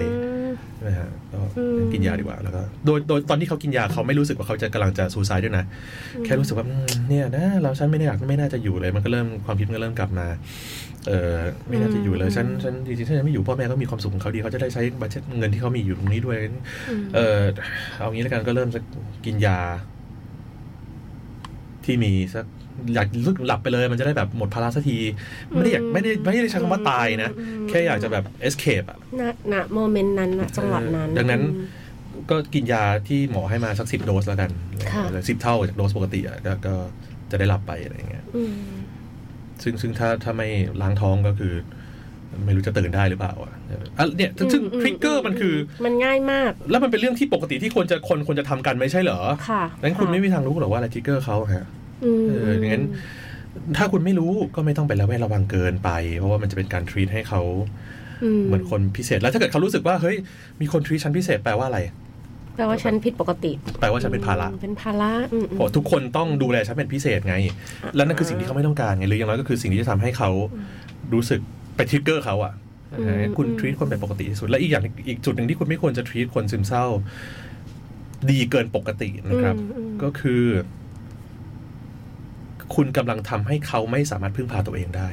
[0.87, 5.65] อืมใช่ไหมฮะก็อืมกินยาดีกว่าแล้วก็โดยโดยตอนที่เขากินยาเขาไม่รู้สึกว่าเขาจะกำลังจะซูซายด้วยนะ
[6.25, 10.27] แค่รู้สึกว่าอืมเนี่ยนะเราฉันไม่ได้อยากไม่น่าจะอยู่เลย มันก็เริ่มความคิดมันก็เริ่มกลับมา
[11.09, 11.35] เออ
[11.69, 16.57] ไม่น่าจะอยู่เลยฉันฉันจริงๆถ้าฉันไม่อยู่พ่อแม่ก็มีความสุขของเขาดีเขาจะได้ใช้บัตเจ็ตเงินที่เขามีอยู่ตรงนี้ด้วยม
[17.15, 17.43] เออ
[17.97, 18.81] เอางี้แล้วกันก็เริ่มจะ
[19.25, 19.59] กินยา
[21.85, 22.47] ที่มีสัก
[22.95, 24.99] อยากลึกหลับไปเลยมันจะได้แบบหมดภาระสักที
[25.49, 31.83] ไม่ได้อยากไม่ได้ไม่ได้ใช้คำว่าตายนะอืมแค่อยากจะแบบ escape อะณณโมเมนต์นั้นณจังหวะนั้น ดังนั้นอืม
[32.31, 34.51] ก็กินยาที่หมอให้มาสักสิบโดสแล้วกัน
[34.93, 36.75] ค่ะสิบเท่าจากโดสปกติอะก็ก็
[37.31, 38.55] จะได้หลับไปอะไรอย่างเงี้ยอืม
[39.63, 40.49] ซึ่งซึ่งถ้าถ้าไม่
[40.81, 41.55] ล้างท้องก็คือ
[42.45, 43.53] ไม่รู้จะตื่นได้หรือเปล่าอะ
[43.99, 51.84] อะเนี่ยซึ่งทริกเกอร์มันคือ มันง่ายมาก แล้วมันเป็นเรื่องที่ปกติที่ควรจะคนควรจะทำกันไม่ใช่เหรอค่ะดังนั้นคุณไม่มีทางรู้หรอกว่าอะไรทริกเกอร์เขาฮะอืม
[52.29, 52.85] เอออย่างนั้น
[53.77, 57.43] ถ้าคุณไม่รู้ก็ไม่ต้องไประแวดระวังเกินไป เพราะว่ามันจะเป็นการทรีตให้เขา
[58.41, 60.17] มเหมือนคนพิเศษ แล้วถ้าเกิดเขารู้สึกว่าเฮ้ย
[60.61, 61.81] มีคนทรีตฉันพิเศษแปลว่าอะไร
[62.57, 67.37] แปลว่าฉันผิดปกติ แปลว่าฉันเป็นภาระอืมเป็นภาระอืมอืมเพราะทุกคนต้องดูแลฉันเป็นพิเศษไง
[67.97, 70.31] แล้วนั่นคือสิ่งที่เขาไม่ต้องการไงหรืออย่างน้อยก็คือสิ่งที่จะทำให้เขา
[71.15, 71.41] รู้สึก
[71.77, 72.55] ไปทริกเกอร์เขาอะ
[72.93, 76.85] อืมคุณทรีตคนเป็นปกติที่สุด และอีกอย่างอีกจุดหนึ่งที่คุณไม่ควรจะทรีตคนซึมเศร้า
[78.31, 80.43] ดีเกินปกตินะครับอืมอืมก็คือ
[82.75, 85.09] คุณกำลังทำให้เขาไม่สามารถพึ่งพาตัวเองได้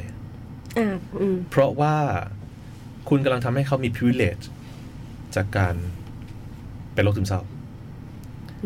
[0.78, 1.96] อ่าอืมเพราะว่า
[3.10, 4.46] คุณกำลังทำให้เขามี privilege
[5.36, 5.76] จากการ
[6.94, 7.42] เป็นโรคซึมเศร้า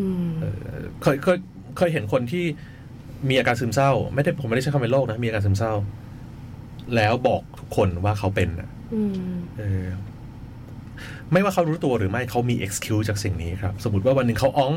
[0.00, 1.38] อืมเอ่อเคยเคย
[1.76, 2.44] เคยเห็นคนที่
[3.28, 5.72] มีอาการซึมเศร้า ไม่ได้ผมไม่ได้ใช้คำเป็นโรคนะ มีอาการซึมเศร้า
[6.94, 9.88] แล้วบอกทุกคนว่าเขาเป็นนะอืมเออ
[11.32, 14.74] ไม่ว่าเขารู้ตัวหรือไม่เขามี excuse จากสิ่งนี้ครับ สมมติว่าวันหนึ่งเขาอ้อง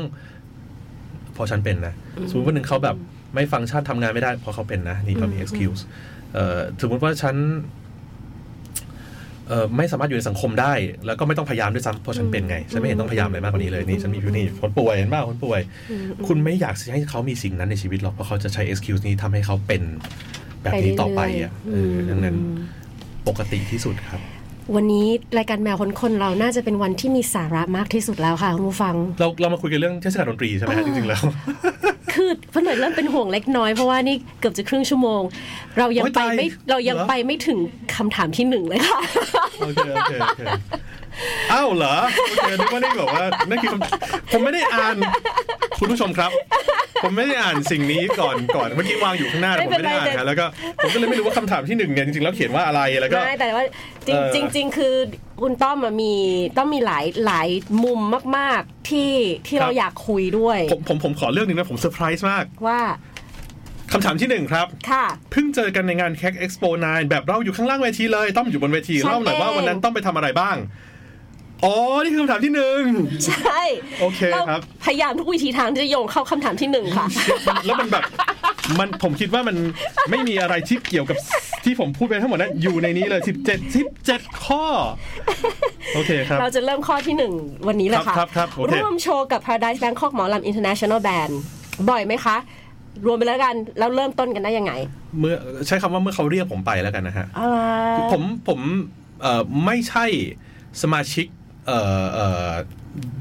[1.34, 1.94] เพราะฉันเป็นนะ
[2.28, 2.96] สมมติวันหนึ่งเขาแบบ
[3.34, 5.80] ไม่ฟังก์ชันทำงานไม่ได้เพราะเขาเป็นนะ นี่เขามี excuse
[6.34, 7.36] เอ่อสมมติว่าฉัน
[9.48, 10.72] เอ่อไม่สามารถอยู่ในสังคมได้
[11.06, 19.82] แล้วก็ไม่ต้องพยายามด้วยซ้ำเพราะฉันเป็นไง ฉันไม่เห็นต้องพยายามอะไรมากกว่านี้เลยนี่ฉันมีอยู่นี่คนป่วยเห็นบ้าคนป่วยอืมคุณไม่อยากให้เขามีสิ่งนั้นในชีวิตหรอกเพราะเขาจะใช้ excuse นี้ทำให้เขาเป็น
[20.62, 22.36] แบบนี้ต่อไปอะเออดังนั้น
[23.28, 24.22] ปกติที่สุดครับ
[24.74, 25.06] วันนี้
[25.38, 31.22] รายการแมวคนคนเราน่าจะเป็นวันที่มีสาระมากที่สุดแล้วค่ะคุณผู้ฟัง เราเรามาคุยกันเรื่องเทศกาลดนตรีใช่ไหมฮะจริงๆแล้ว
[32.12, 35.22] คือเพื่อนหน่อยเริ่มเป็นห่วงเล็กน้อยเพราะว่านี่เกือบจะครึ่งชั่วโมง
[35.78, 37.58] เรายังโอ๊ยไปตายไม่เรายังเหรอไปไม่ถึง
[37.96, 39.00] คำถามที่หนึ่งเลยค่ะ
[39.58, 40.12] โอเคโอเค
[40.99, 41.94] โอเคอ้าวเหรอ
[42.30, 44.96] โอเคนึกว่านี่บอกว่านั่นคือคำผมไม่ได้อ่าน
[45.78, 46.30] คุณผู้ชมครับ
[47.02, 50.46] ผมไม่ได้อ่านสิ่งนี้ก่อนก่อนเมื่อกี้วางอยู่ข้างหน้าแต่ผมไม่ได้อ่านไม่เป็นไรฮะแล้วก็
[50.82, 53.64] ผมก็เลยไม่รู้ว่าคำถามที่หนึ่งเนี่ยจริงๆแล้วเขียนว่าอะไรแล้วก็ไม่แต่ว่า
[54.06, 54.94] จริงเอ่อจริงจริงคือ
[55.42, 56.14] คุณต้อมอะมี
[56.58, 57.48] ต้องมีหลายหลาย
[57.84, 58.00] มุม
[58.36, 59.12] มากๆที่
[59.46, 62.80] ที่เราอยากคุยด้วย ผมผมผมขอเรื่องหนึ่งนะผมเซอร์ไพรส์มากว่า
[63.92, 70.56] คำถามที่หนึ่งครับ ค่ะ เพิ่งเจอกันในงานแค c เอ็กซ์โป9แบบเราอยู่ข้างล่างเวทีเลย ต้อมอยู่บนเวทีฉันเล่าหน่อยว่าเออวันนั้นต้อมไปทำอะไรบ้าง
[71.64, 72.82] อ๋อ นี่คือคำถามที่หนึ่ง
[73.26, 73.62] ใช่
[74.00, 77.06] โอเคครับาพยายามทุกวิถีทางที่จะโยงเข้าคำถามที่หนึ่งค่ะ
[77.66, 78.04] แล้วมันแบบ
[78.78, 79.56] มันผมคิดว่ามัน
[80.10, 81.16] ไม่มีอะไรที่เกี่ยวกับ
[81.64, 83.20] ที่ผมพูดไปทั้งหมดนั้นอยู่ในนี้เลย
[83.66, 84.64] 17 17 ข้อ
[85.94, 87.32] โอเคครับ เราจะเริ่มข้อที่หนึ่ง
[87.68, 91.32] วันนี้เลยค่ะครับครับครับโอเคร่วมโชว์กับ Paradise Bangkok หมอลำ International Band
[91.90, 92.36] บ่อยไหมคะ
[93.06, 94.72] ร่วมไปแล้วกัน แล้วเริ่มต้นกันได้ยังไง
[95.18, 97.58] เมื่อใช้คำว่าเมื่อเขาเรียกผมไปแล้วกันนะฮะอะไร
[98.12, 98.60] ผมผม
[99.22, 100.04] เอ่อไม่ใช่
[100.82, 101.26] สมาชิก
[101.70, 102.50] เอ่อเอ่อ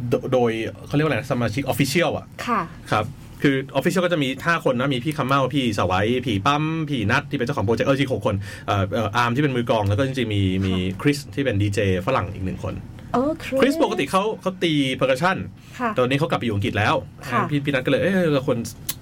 [0.09, 0.51] โดโดย
[0.88, 3.05] เขาเรียกว่าอะไรนะสมาชิก official อะค่ะครับ
[3.41, 8.35] คือ official ก็จะมี 5 คนนะ มีพี่คำเม้าพี่ไสวพี่ปั๊มพี่นัทที่เป็นเจ้าของโปรเจกต์เออจริงหกคน
[8.67, 12.73] เอ่อเอ่ออาร์มที่เป็นมือกลอง แล้วก็จริงๆมีมีคริสที่เป็นดีเจฝรั่งอีกหนึ่งคน
[13.13, 13.31] เออ
[13.62, 15.38] คริสปกติเขาเขาตี percussion
[15.79, 16.95] ค่ะตอนนี้เขากลับไปอยู่อังกฤษแล้ว
[17.31, 18.57] ค่ะพี่พี่นัทก็เลย เออเราควร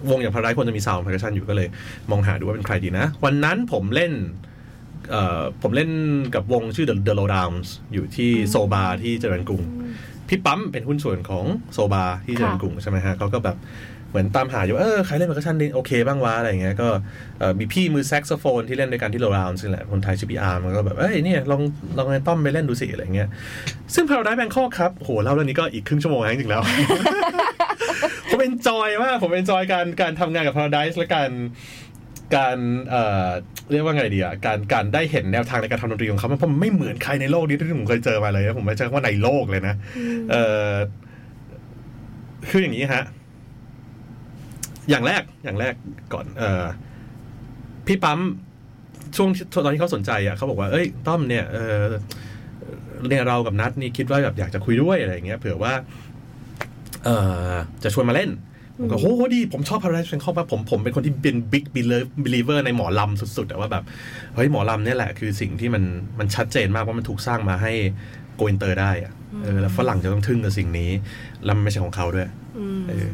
[0.10, 1.68] วงอย่าง Paradise ควรจะมี sound percussion อยู่ก็เลย
[2.12, 4.57] มองหาดูว่าเป็นใครดีนะ วันนั้นผมเล่นเอ่อ
[5.62, 5.90] ผมเล่น
[6.36, 9.64] กับวงชื่อ The The Lowdowns อยู่ที่ Soul Bar ที่เจริญกรุง
[10.28, 13.58] พี่ปั๊มเป็นหุ้นส่วนของ Soul Bar ที่เจริญกรุงใช่ไหมฮะเขาก็แบบ
[14.10, 16.88] เหมือนตามหาอยู่ว่าเออใครเล่น percussion ดีโอเคบ้างวะอะไรอย่างเงี้ยก็
[17.40, 21.62] เอ่อมีพี่มือแซกโซโฟนที่เล่นด้วยกันที่ Lowdowns นี่แหละคนไทยชื่อพี่อาร์มมันก็แบบเอ้ยเนี่ยลอง
[21.98, 23.30] ลองให้ต้อมไปเล่นดูสิอะไรเงี้ย
[23.94, 26.62] ซึ่ง Paradise Bangkok ครับโหเล่าเรื่องนี้ก็อีกครึ่งชั่วโมงแล้วจริงๆแล้ว
[28.30, 31.30] ผม enjoy มากผม enjoy การการทำงานกับ Paradise และการ
[32.36, 32.58] การ
[32.90, 33.28] เอ่อ
[33.72, 39.76] เรียกว่าไงดีอะการการได้เห็นแนวทางในการทำดนตรีของเขามันเพราะมันไม่เหมือนใครในโลกนี้ที่ผมเคยเจอมาเลยนะผมไม่ใช่ว่าในโลกเลยนะ
[40.32, 40.74] เอ่อ
[42.50, 43.04] คืออย่างนี้ฮะ
[44.90, 45.74] อย่างแรกอย่างแรก
[46.14, 46.66] ก่อน เอ่อ
[47.88, 48.20] พี่ปั๊ม
[49.16, 51.82] ช่วงที่ตอนที่เขาสนใจอะเขาบอกว่าเอ้ยต้อมเนี่ยเออ
[53.08, 55.74] เนี่ยเรากับนัดนี่คิดว่าแบบอยากจะคุยด้วยอะไรอย่างเงี้ยเผื่อว่า
[57.04, 57.16] เอ่
[57.52, 58.30] อจะชวนมาเล่น
[58.78, 61.66] ผมก็โหดี ผมชอบ Paradise Bangkok มากผมผมเป็นคนที่เป็น big
[62.26, 63.84] believer ในหมอลำสุดๆแต่ว่าแบบ
[64.36, 65.84] เฮ้ยหมอลำเนี่ยแหละคือสิ่งที่มัน
[66.20, 67.74] มันชัดเจนมากว่ามันถูกสร้างมาให้
[68.36, 69.14] โกอินเตอร์ได้อะ
[69.44, 70.92] เออแล้วฝรั่งจะต้องทึ่งกับสิ่งนี้
[71.46, 73.08] แล้วมันไม่ใช่ของเขาด้วยอืมเออ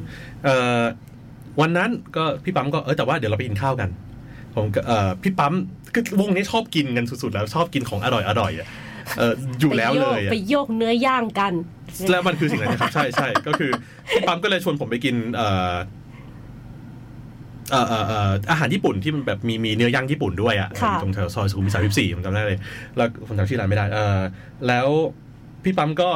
[0.43, 0.81] เอ่อ
[1.61, 3.89] วันนั้นก็พี่ปั๊มก็เออแต่ว่าเดี๋ยวเราไปกินข้าวกัน
[4.55, 5.53] ผมก็เออพี่ปั๊ม
[5.93, 8.67] คือวงนี้ชอบกินกันสุดๆ แล้วชอบกินของอร่อยอร่อยๆอะ
[9.17, 11.53] เอออยู่แล้วเลยอะไปโยกเนื้อย่างกัน
[12.11, 13.71] แล้วมันคือสิ่งนั้นนะครับ ใช่ใช่ก็คือ
[14.11, 15.75] พี่ปั๊มก็เลยชวนผมไปกินเอ่อ
[17.71, 22.59] เอ่อเอ่อเอ่ออาหารญี่ปุ่นที่มันแบบมีมีเนื้อย่างญี่ปุ่นด้วยอะค่ะ ตรงแถวซอยสุขุมวิทสามสิบสี่ผมจำได้เลย
[22.97, 24.19] แล้วผมจำชื่อร้านไม่ได้ เออ
[24.67, 24.87] แล้ว
[25.63, 26.09] พี่ปั๊มก็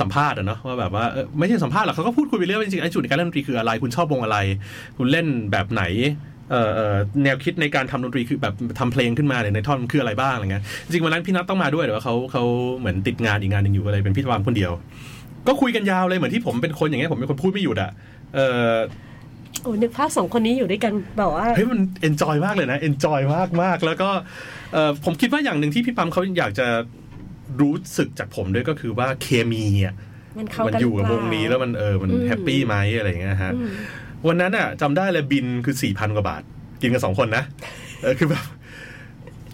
[0.00, 4.38] สัมภาษณ์อะเนาะว่าแบบว่าเออไม่ใช่สัมภาษณ์หรอกเขาก็พูดคุยไปเรื่อยว่าจริงๆไอ้จุดในการเล่นดนตรีคืออะไร คุณชอบวงอะไร
[4.98, 6.27] คุณเล่นแบบไหนเอ่อเอ่อ
[7.24, 12.44] แนวคิดในการทำดนตรีคือแบบทำเพลงขึ้นมาเนี่ยในท่อนมันคืออะไรบ้างอะไรเงี้ยจริงๆวันนั้นพี่นัทต้องมาด้วยแต่ว่าเขาเขา
[12.78, 14.72] เหมือนติดงานอีกงานหนึ่งอยู่ก็เลยเป็นพี่ปั๊มคนเดียว
[15.46, 17.90] ก็คุยกันยาวเลยเหมือนที่ผมเป็นคนอย่างเงี้ยผมเป็นคนพูดไม่หยุดอะ
[18.34, 18.38] เอ
[18.72, 18.74] อ
[19.62, 24.10] โอ้นึกภาพสองคนนี้อยู่ด้วยกันแบบว่าเฮ้ยมัน enjoy มากเลยนะ enjoy มากมากแล้วก็
[24.72, 26.66] เออผมคิดว่าอย่างหนึ่งที่พี่ปั๊มเขาอยากจะ
[27.60, 29.94] รู้สึกจากผมด้วยก็คือว่าเคมีอะ
[30.38, 33.70] มันเข้ามันกันอยู่กับหรือเปล่าเนี่ยแล้วมันเออมันอืม happy ไหมอะไรอย่างเงี้ยฮะอืม
[34.26, 36.42] วันนั้นอะจำได้เลยบิลคือสี่พันกว่าบาท
[36.80, 37.44] กินกันสองคนนะ
[38.02, 38.44] เออคือแบบ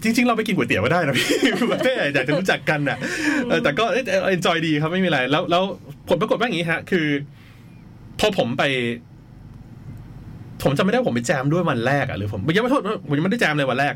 [0.03, 1.27] จริงๆ เราไปกินก๋วยเตี๋ยวก็ได้นะพี่
[1.59, 2.97] คือแบบแค่อยากจะรู้จักกันอะ
[3.49, 5.63] เออแต่ก็ enjoy ดีครับไม่มีอะไร แล้วแล้ว
[6.09, 7.07] ผลปรากฏว่าอย่างนี้ฮะ คือ
[8.19, 8.63] พอผมไป
[10.63, 13.93] ผมจำไม่ได้ว่าผมไปแจมด้วยวันแรกอะหรือผมยังไม่โทษผมยังไม่ได้แจมเลยวันแรก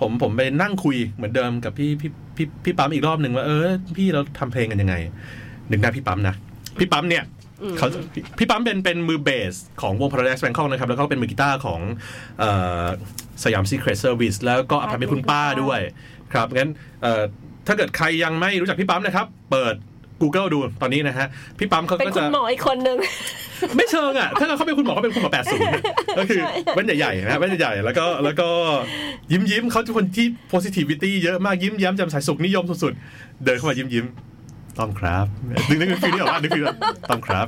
[0.00, 4.94] ผมผมไปนั่งคุยเหมือนเดิมกับพี่พี่พี่พี่ปั๊มอีกรอบหนึ่งว่าเออพี่เราทำเพลงกันยังไง
[5.68, 6.34] หนึ่งหน้าพี่ปั๊มนะ
[6.78, 7.35] พี่ปั๊มเนี่ยอืม
[7.78, 11.80] เขาพี่พี่ปั๊มเป็นเป็นมือเบสของวง Paradise Bangkok นะครับ แล้วก็เป็นมือกีตาร์ของ
[12.38, 12.50] เอ่
[12.82, 12.84] อ
[13.44, 15.80] Siam Secret Service แล้วก็อพาร์ตเมนต์คุณป้าด้วย
[16.32, 16.70] ครับงั้น
[17.02, 17.22] เอ่อ
[17.66, 19.76] ถ้าเกิดใครยังไม่รู้จักพี่ปั๊มนะครับ เปิด
[20.22, 21.26] Google ดูตอนนี้นะฮะ
[21.58, 22.98] พี่ปั๊มเขาเป็นก็คุจะณหมออีกคนนึง
[23.76, 25.82] ไม่เชิงอะ ถ้าเขาเป็นคุณหมอเขาเป็นคุณหมอแปดศูนย์
[26.18, 26.40] ก็คือ
[26.74, 28.48] แว่นใหญ่ๆนะแว่นใหญ่ๆแล้วก็แล้วก็
[29.32, 34.35] ยิ้มยิ้มๆเขาเป็นคนที่ positivity เยอะมากยิ้มแย้มแจ่มใสสุขนิยมสุดๆ เดินเข้ามายิ้มยิ้มๆ
[34.78, 35.26] ต้องครับ
[35.68, 36.66] นึกนึกฟีลนี่ออกว่านึกฟีล
[37.10, 37.46] ต้องครับ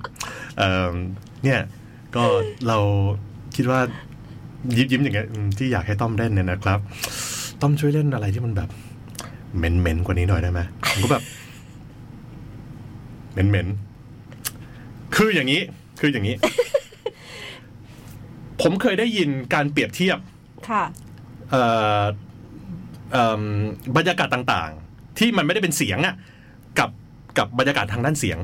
[0.58, 0.94] เอ่อ
[1.44, 1.60] เนี่ย
[2.16, 2.22] ก็
[2.68, 2.78] เรา
[3.56, 3.80] คิดว่า
[4.76, 6.78] ยิ้มยิ้มๆอย่างเงี้ยอืมที่อยากให้ต้อมเล่นเนี่ยนะครับ
[7.60, 8.68] ต้อมช่วยเล่นอะไรที่มันแบบ
[9.56, 10.60] เหม็นเหม็นๆกว่านี้หน่อยได้ไหม
[10.90, 11.22] ผมก็แบบ
[13.32, 15.60] เหม็นเหม็นๆคืออย่างนี้
[16.00, 16.36] คืออย่างนี้
[18.62, 20.18] ผมเคยได้ยินการเปรียบเทียบ
[20.68, 20.84] ค่ะ
[21.50, 21.62] เอ่
[22.00, 22.02] อ
[23.12, 23.42] เอิ่ม
[23.96, 26.14] บรรยากาศต่าง ๆ ที่มันไม่ได้เป็นเสียงอะ
[27.38, 28.38] กับกับบรรยากาศทางด้านเสียง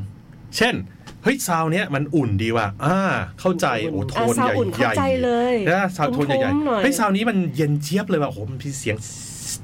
[0.57, 0.75] เช่น
[1.23, 2.99] เฮ้ยซาวเนี้ยมันอุ่นดีว่ะอ่า
[3.41, 8.97] เข้าใจโอ้โทนอะซาวใหญ่อุ่นใหญ่เข้าใจเลยนะซาวโทนใหญ่ทุ้มๆหน่อยๆเฮ้ยซาวนี้มันเย็นเจี๊ยบเลยว่ะโอ้โหมันมีเสียง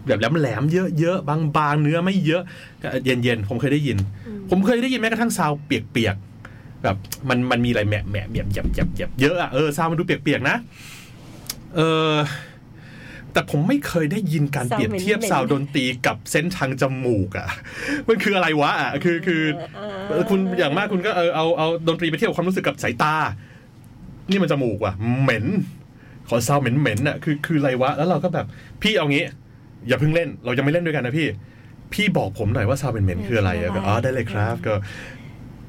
[0.07, 2.43] แบบแหลมๆเยอะๆบางๆเนื้อไม่เยอะ
[3.05, 3.99] เย็นๆผมเคยได้ยิน
[4.51, 6.97] ผมเคยได้ยินแม้กระทั่งซาวเปียกๆแบบ
[7.29, 10.57] มันมันมีอะไรแหมะแหมะแหยบแหยบแหยบแหยบเยอะอะเออซาวมันดูเปียกๆนะ
[11.77, 12.13] เออ
[13.33, 17.49] แต่ผมไม่เคยได้ยินการเปรียบเทียบซาซาววเหม็นๆดนตรีกับเส้นทางจมูกอะ
[18.09, 19.43] มันคืออะไรวะอะคือคือ
[19.77, 23.15] เออเออคุณอย่างมากคุณก็เออเอาเอาดนตรีไปเทียบกับความรู้สึกกับสายตา
[24.31, 25.47] นี่มันจมูกว่ะเหม็น
[26.29, 28.47] ขอซาวเหม็นเหม็นๆอะคือคืออะไรวะแล้วเราก็แบบ
[28.83, 29.25] พี่เอางี้
[29.89, 31.29] อย่าเพิ่งเล่น เรายังไม่เล่นด้วยกันนะพี่
[31.93, 34.75] พี่บอกผมหน่อยว่าซาวเหม็นๆคืออะไรอะก็อ๋อได้เลยครับ ก็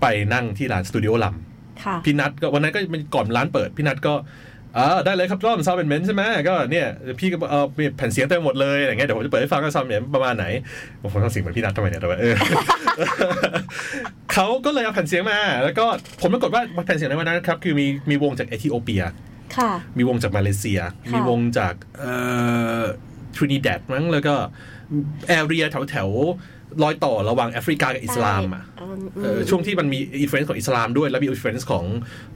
[0.01, 4.13] ไปนั่งที่ร้านสตูดิโอลำค่ะพี่นัทก็วันนั้นก็เป็นก่อนร้านเปิดพี่นัทก็
[4.77, 6.87] อ่าได้เลยครับร่อมซาวเป็นเมนใช่ไหมก็เนี่ย
[7.19, 10.45] พี่ก็เออมีแผ่นเสียงเต็มหมดเลยอะไรเงี้ยเดี๋ยวผมจะเปิดให้ฟังว่าซาวเป็นประมาณไหน
[11.01, 12.35] ผมต้องเสียงเหมือนพี่นัททำไมเนี่ยแต่ว่าเออ
[14.33, 15.85] เขาก็เลยเอาแผ่นเสียงมา แล้วก็
[16.21, 19.03] ผมปรากฏว่าแผ่นเสียงในวันนั้นครับคือมีมีวงจากเอธิโอเปีย
[19.57, 22.13] ค่ะมีวงจากมาเลเซียค่ะมีวงจากเอ่
[22.79, 22.83] อ
[23.35, 24.35] ทรินิแดดมั้งแล้วก็
[25.27, 31.85] area แถวแถวๆ รอยต่อระหว่างแอฟริกากับอิสลามอะอืมเอ่อช่วงที่มันมี influence ของอิสลามด้วย แล้วมี influence ของ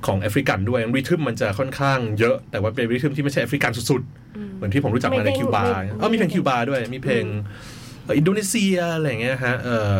[0.06, 7.24] ของแอฟริกันด้วย rhythm มันจะค่อนข้างเยอะ แต่ว่าเป็น rhythm ที่ไม่ใช่แอฟริกันสุดๆ เหมือนที่ผมรู้จักมาในไม่ได้คิวบาไม่เออมีเพลงไม่คิวบาด้วย มีเพลง
[8.04, 10.00] เอ่ออินโดนีเซียอะไรอย่างเงี้ยฮะเออ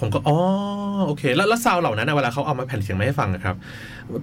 [0.00, 0.38] ผมก็อ๋อ
[1.06, 3.54] โอเค แล้วแล้วซาวด์เหล่านั้นนะเวลาเขาเอามาแผ่นเสียงมาให้ฟังนะครับ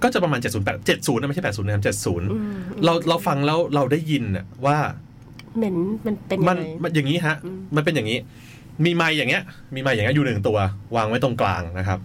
[0.02, 1.84] ก็จะประมาณ 70 8 70นะไม่ใช่ 80 นะครับ
[2.34, 4.78] 70 เราเราฟังแล้วเราได้ยินน่ะว่า
[5.56, 8.18] เหม็นมันเป็นยัมันงไงมันอย่างนี้ฮะอืมมันเป็นอย่างนี้
[8.84, 9.42] มีไม้อย่างเงี้ย
[9.74, 10.58] มีไม้อย่างเงี้ยอยู่หนึ่งตัว
[10.96, 11.98] วางไว้ตรงกลางนะครับ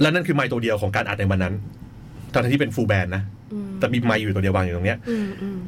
[0.00, 1.54] และนั่นคือไม้ตัวเดียวของการอัดในวันนั้น
[2.34, 5.58] ตอนที่เป็นฟูลแบนด์นะอืมแต่มีไม้อยู่ตัวเดียววางอยู่ตรงเนี้ยอืมอืม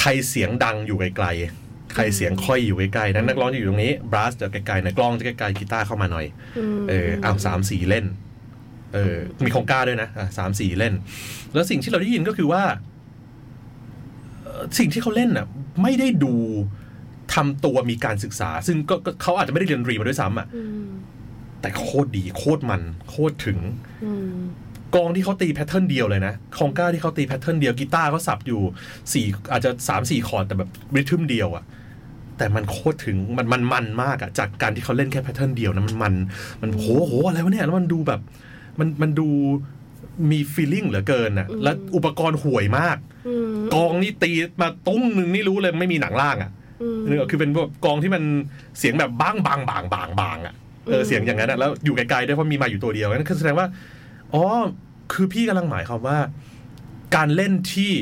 [0.00, 6.26] ใครเสียงดังอยู่ไกลๆ ใครเสียงค่อยอยู่ไกลๆนั้นนักร้องจะอยู่ตรงนี้บรัสจะไกลๆนะกล้องจะไกลๆกีตาร์เข้ามาหน่อย
[6.78, 8.06] มเออเอาสามสี่เล่น
[8.94, 10.94] เออ มีของกล้าด้วยนะอะสามสี่เล่น
[11.54, 12.62] แล้วสิ่งที่เราได้ยินก็คือว่า
[14.42, 15.46] เอ่อสิ่งที่เขาเล่นน่ะ
[15.82, 16.34] ไม่ได้ดู
[17.34, 20.88] ทำตัวมีการศึกษา ซึ่งก็ก็เขาอาจจะไม่ได้เรียนดนตรีมาด้วยซ้ำอะอืม
[21.60, 23.58] แต่โคตรดีโคตรมันโคตรถึง
[24.04, 24.38] อืม
[24.96, 28.60] กองที่เขาตีแพทเทิร์นเดียวเลยนะคองก้าที่เขาตีแพทเทิร์นเดียวกีตาร์เขาสับอยู่
[29.12, 31.64] สี่อาจจะสามสี่คอร์ดแต่แบบ rhythm เดียวอะ
[32.38, 36.14] แต่มันโคตรถึงมันมันมันมากอะจากการที่เขาเล่นแค่ pattern เดียวนะมันมัน
[36.62, 38.20] มันโหโหอะไรวะเนี่ยแล้วมันดูแบบ
[38.78, 39.28] มันมันดู
[40.30, 42.96] มี feeling เหลือเกินอะและอุปกรณ์ห่วยมาก
[43.28, 46.50] อืมกลองนี่ตีมาตุ้งหนึ่งนี่รู้เลยไม่มีหนังล่างอะ
[46.82, 48.22] อืมนึกออกคือเป็นแบบกลองที่มัน
[48.78, 50.54] เสียงแบบบางบางบางบางบางอะ
[50.86, 53.66] เอออืมเสียงอย่างนั้นอะแล้วอยู่ไกลๆด้วยเพราะมีมาอยู่ตัวเดียวนั่นคือแสดงว่า
[54.34, 54.44] อ๋อ
[55.12, 56.18] คือพี่กำลังหมายความว่า
[57.16, 57.92] การเล่นที่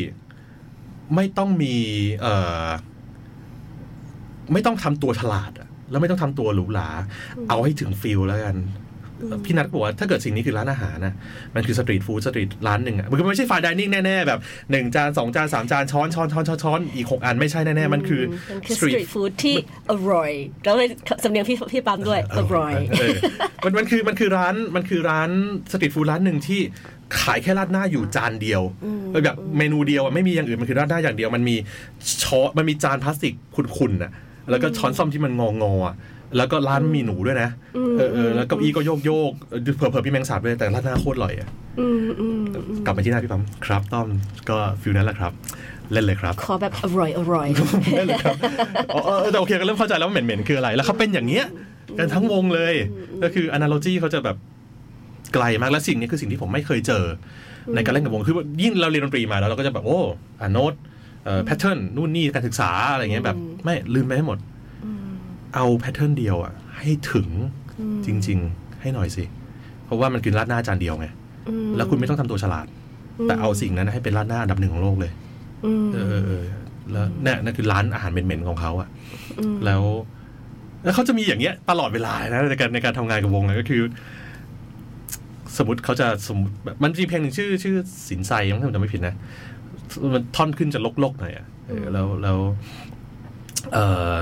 [1.15, 1.75] ไม่ต้องมี
[2.21, 2.35] เอ่
[2.67, 2.67] อ
[4.53, 6.89] ไม่ต้องทำตัวฉลาดอะแล้วไม่ต้องทำตัวหรูหรา
[7.49, 8.57] เอาให้ถึง feel แล้วกัน
[9.45, 11.15] พี่นัทบอกว่าถ้าเกิดสิ่งนี้คือร้านอาหารนะ
[11.55, 19.57] มันคือสตรีทฟู้ด street ร้านหนึ่งอะมันก็ไม่ใช่ fine dining แน่ๆแบบหนึ่งจานสองจานสามจานช้อนช้อนช้อนช้อนช้อนอีกหกอันไม่ใช่แน่ๆมันคือมันคือสตรีทฟู้ดที่
[19.91, 20.31] อร่อย
[20.65, 20.89] แล้วเลย
[21.25, 23.17] สำเนียงพี่พี่ปั๊มด้วยอร่อยเออ
[23.65, 25.31] มันมันคือมันคือร้านมันคือร้าน
[25.73, 26.61] สตรีทฟู้ดร้านหนึ่งที่
[27.21, 28.63] ขายแค่ราดหน้าอยู่จานเดียว
[29.25, 31.57] แบบเมนูเดียวอะไม่มีอย่างอื่นมันคือราดหน้าอย่างเดียวมันมี
[32.23, 34.13] ช้อนมันมีจานพลาสติกขุ่นๆอะ
[34.51, 35.95] แล้วก็ช้อนส้อมที่มันงองอๆอะ
[36.37, 37.51] แล้วก็ร้านมีหนูด้วยนะ
[37.99, 41.49] เออเออแล้วเก้าอี้ก็โยกโยกๆเผื่อๆมีแมงสาบด้วยแต่ราดหน้าโคตรอร่อยอะ
[41.81, 42.41] อืมอืม
[42.87, 44.09] กลับมาที่หน้าพี่ปั๊มครับต้อม
[44.49, 45.33] ก็ feel นั้นแหละครับ
[45.93, 47.49] เล่นเลยครับ ขอแบบอร่อยอร่อย
[47.97, 48.37] เล่นเลยครับ
[48.95, 51.45] อ๋อเออแต่โอเคก็เริ่มเข้าใจแล้วว่าเหม็นๆคืออะไร แล้วเขาเป็นอย่างเงี้ย
[51.99, 52.75] กันทั้งวงเลย
[53.23, 54.37] ก็คือ analogy เขาจะแบบ
[55.35, 60.01] ไกลมากและสิ่งนี้คือสิ่งที่ผมไม่เคยเจอในการเล่นกับวงคือยิ่งเราเรียนดนตรีมาแล้วเราก็จะแบบโอ้
[60.41, 60.73] อ่าโน้ต
[61.25, 64.39] เอ่อ pattern นู่นนี่การศึกษาอะไรเงี้ยแบบไม่ลืมไปให้หมด
[65.57, 67.29] เอา pattern เดียวอะให้ถึง
[68.07, 69.25] จริง ๆ ให้หน่อยสิ
[69.85, 71.07] เพราะว่ามันคือราดหน้าจานเดียวไง
[71.77, 72.67] แล้วคุณไม่ต้องทำตัวฉลาด
[73.25, 75.13] แต่เอาสิ่งนั้นให้เป็นราดหน้าอันดับหนึ่งของโลกเลย
[75.65, 76.45] อืมเออเออเออ
[76.93, 78.89] แล้วเนี่ยนั่นคือร้านอาหารเหม็นๆของเขาอะ
[79.65, 79.83] แล้ว
[80.85, 83.83] แล้วเขาจะมีอย่างเงี้ย ตลอดเวลานะในการในการทำงานกับวงเลยก็คือ
[85.57, 87.77] สมมติเขาจะสมมติแบบมันมีเพลงหนึ่งชื่อ ชื่อ
[88.09, 89.15] สินไซมั้งถ้าผมจำไม่ผิดนะ
[90.15, 92.39] มันท่อนขึ้นจะลกๆหน่อยอะเออแล้วแล้ว
[93.73, 93.79] เอ
[94.13, 94.15] อ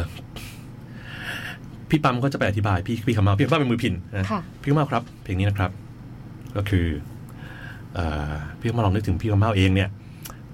[1.94, 5.70] พี่ปั๊มก็จะไปอธิบายพี่พี่คำมาพี่คำมาเป็นมือพินนะค่ะพี่คำมาครับ เพลงนี้นะครับ
[6.56, 6.86] ก็คือ
[7.94, 9.88] เอ่อพี่คำมาลองนึกถึงพี่คำมาเองเนี่ย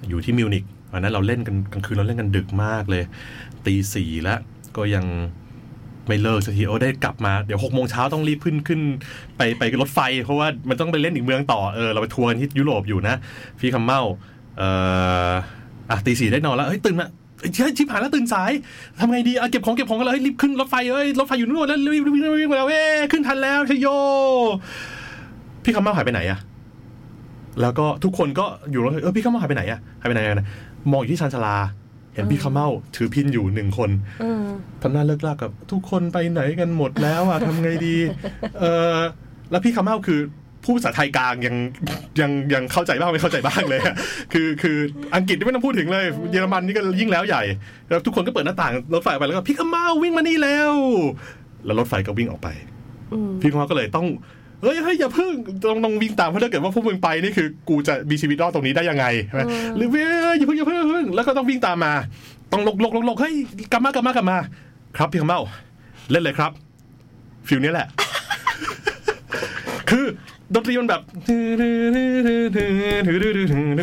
[0.09, 3.03] อยู่ที่มิวนิกวันนั้นเราเล่นกันกลางคืนเราเล่นกันดึกมากเลย
[3.67, 4.39] ตีสี่แล้ว
[4.77, 5.05] ก็ยัง
[6.09, 8.81] ไม่เลิกสักทีโอ้ได้กลับมาเดี๋ยวหกโมงเช้าต้องรีบขึ้นขึ้น
[9.37, 13.15] ไปไปรถไฟ เพราะว่ามันต้องไปเล่นอีกเมืองต่อเออเราไปทัวร์กันที่ยุโรปอยู่นะ
[13.61, 14.01] พี่คำเมา
[14.59, 14.69] เอ่
[15.31, 15.33] อ
[15.91, 17.20] อะตีสี่ได้นอนแล้วเฮ้ยตื่นมาเฮ้ย
[17.77, 18.51] ชิบหายแล้วตื่นสาย
[18.99, 23.87] ทำไงดีเอะเก็บของเก็บของกันเลยรีบขึ้นรถไฟเอ้ยรถไฟอยู่นู่นแล้วรีบรีบรีบรีบแล้วเอ้ขึ้นทันแล้วชโย
[25.65, 26.39] พี่คำมาหายไปไหนอะ
[27.61, 30.49] แล้วก็ทุกคนก็อยู่แล้วเออพี่ข้าวเมาหายไปไหนอะหายไปไหนกันนะ
[30.93, 31.57] มองอยู่ที่ชานชาลา
[32.15, 33.91] เห็นพี่ข้าวเมาถือพินอยู่หนึ่งคน
[34.83, 37.97] ทำหน้าเลิกลากกับ ทุกคนไปไหนกันหมดแล้วอะทำไงดี
[38.61, 38.97] เออ
[39.51, 40.21] แล้วพี่ข้าวเมาคือ
[40.65, 41.57] ผู้ภาษาไทยกลางยัง
[42.21, 43.95] ยังยังเข้าใจบ้างไม่เข้าใจบ้างเลยอะ
[44.33, 44.77] คือคือ
[45.15, 47.43] อังกฤษนี่ไม่ต้องพูดถึงเลย เยอรมันนี่ก็ยิ่งแล้วใหญ่
[47.89, 50.75] แล้วทุกคนก็เปิดหน้าต่างรถไฟไปแล้วก็พี่ข้าวเมาวิ่งมานี่แล้ว
[51.65, 52.49] แล้วรถไฟก็วิ่งออกไป
[53.13, 54.07] อืมพี่ข้าวเมาก็เลยต้อง
[54.63, 55.33] เฮ้ยเฮ้ยอย่าเพิ่ง
[55.65, 59.43] ต้องต้องวิ่งตามเพราะถ้าเกิดว่าพวกมึงไปนี่คือ กูจะมีชีวิตรอดตรงนี้ได้ยังไงใช่ไหม
[59.77, 61.93] หรือเว้ยอย่าเพิ่งอย่าเพิ่งอย่าเพิ่งแล้วก็ต้องวิ่งตามมา
[62.53, 63.35] ต้องหลกหลกหลกหลกเฮ้ย
[63.73, 64.39] กลับมากลับมากลับมา
[64.97, 65.41] ครับพี่คำเมา
[66.11, 66.51] เล่นเลยครับ
[67.49, 67.89] feel นี้แหละ
[69.91, 70.07] คือ
[70.55, 71.01] ดนตรีมันแบบ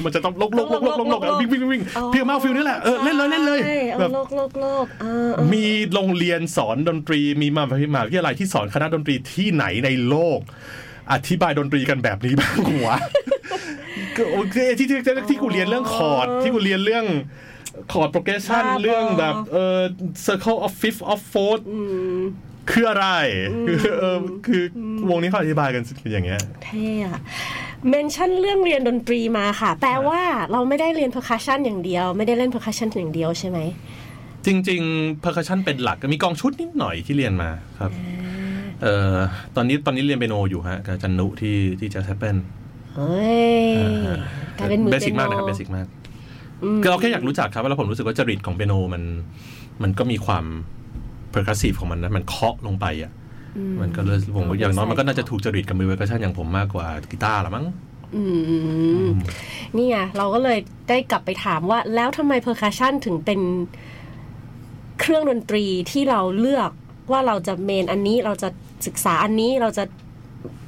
[0.06, 1.82] มันจะต้องลกลกลกลกลกลกวิ่งวิ่งวิ่ง
[2.14, 3.60] พี่คำเมา feel นี้แหละเออเล่นเลยเล่นเลย
[4.00, 4.86] แบบลกลกลก
[5.54, 10.40] มีโรงเรียนสอนดนตรีมีมหาวิทยาลัยที่สอนคณะดนตรีที่ไหนในโลก
[11.12, 12.90] อธิบายดนตรีกันแบบนี้บ้างหัว
[14.16, 15.00] ก็โอเคที่ที่
[15.30, 17.06] ที่กูเรียนเรื่องคอร์ดที่กูเรียนเรื่อง
[17.92, 19.80] chord progression เรื่องแบบเออ
[20.26, 21.64] circle of fifth of fourth
[22.72, 23.08] คืออะไร
[23.68, 24.62] คือเออคือ
[25.10, 27.20] วงนี้เขาอธิบายกันอย่างเงี้ยเท่อะ
[27.90, 33.60] mention เรื่องเรียนดนตรีมาค่ะ แปลว่าเราไม่ได้เรียน percussion อย่างเดียว ไม่ได้เล่น percussion อย่างเดียวใช่ไหม
[34.46, 37.50] จริงๆ percussion เป็นหลักมีกลองชุดนิดหน่อยที่เรียนมา
[37.80, 37.92] ครับ
[38.82, 39.16] เอ่อ
[39.56, 42.38] ตอนนี้ตอนนี้เรียนเปียโนอยู่ฮะกับจันนุที่ที่จะแซปเปิล
[42.96, 43.32] เฮ้
[43.66, 43.70] ย
[44.60, 45.88] กลายเป็นมือเปียโน basic มากนะครับเบสิกมาก
[46.64, 49.04] อืมคือเราแค่อยากรู้จักครับแล้วผมรู้สึกว่าจริตของเปียโนมัน
[49.84, 50.46] มันก็มีความ
[51.34, 53.12] percussive ของมันนะมันเคาะลงไปอะ
[53.82, 57.66] มันก็เลยผมว่าอย่างน้อยมันก็น่าจะถูกจริตกับมือ percussion อย่างผมมากกว่ากีตาร์ละมั้ง
[58.16, 58.24] อื
[59.06, 59.08] ม
[59.76, 60.58] นี่ไงเราก็เลย
[60.90, 63.40] ได้กลับไปถามว่า แล้วทำไม percussion ถึงเป็น
[65.00, 66.72] เครื่องดนตรีที่เราเลือก
[67.12, 68.50] ว่าเราจะเมนอันนี้เราจะ
[68.86, 69.84] ศึกษาอันนี้เราจะ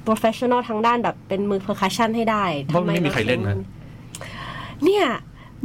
[0.07, 3.55] professional ทางด้านแบบเป็นมือ percussion ให้ได้เพราะมันไม่มีใครเล่นนะ
[4.83, 5.05] เนี่ย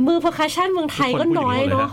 [0.06, 1.88] มือ percussion เมืองไทยก็น้อยเนาะ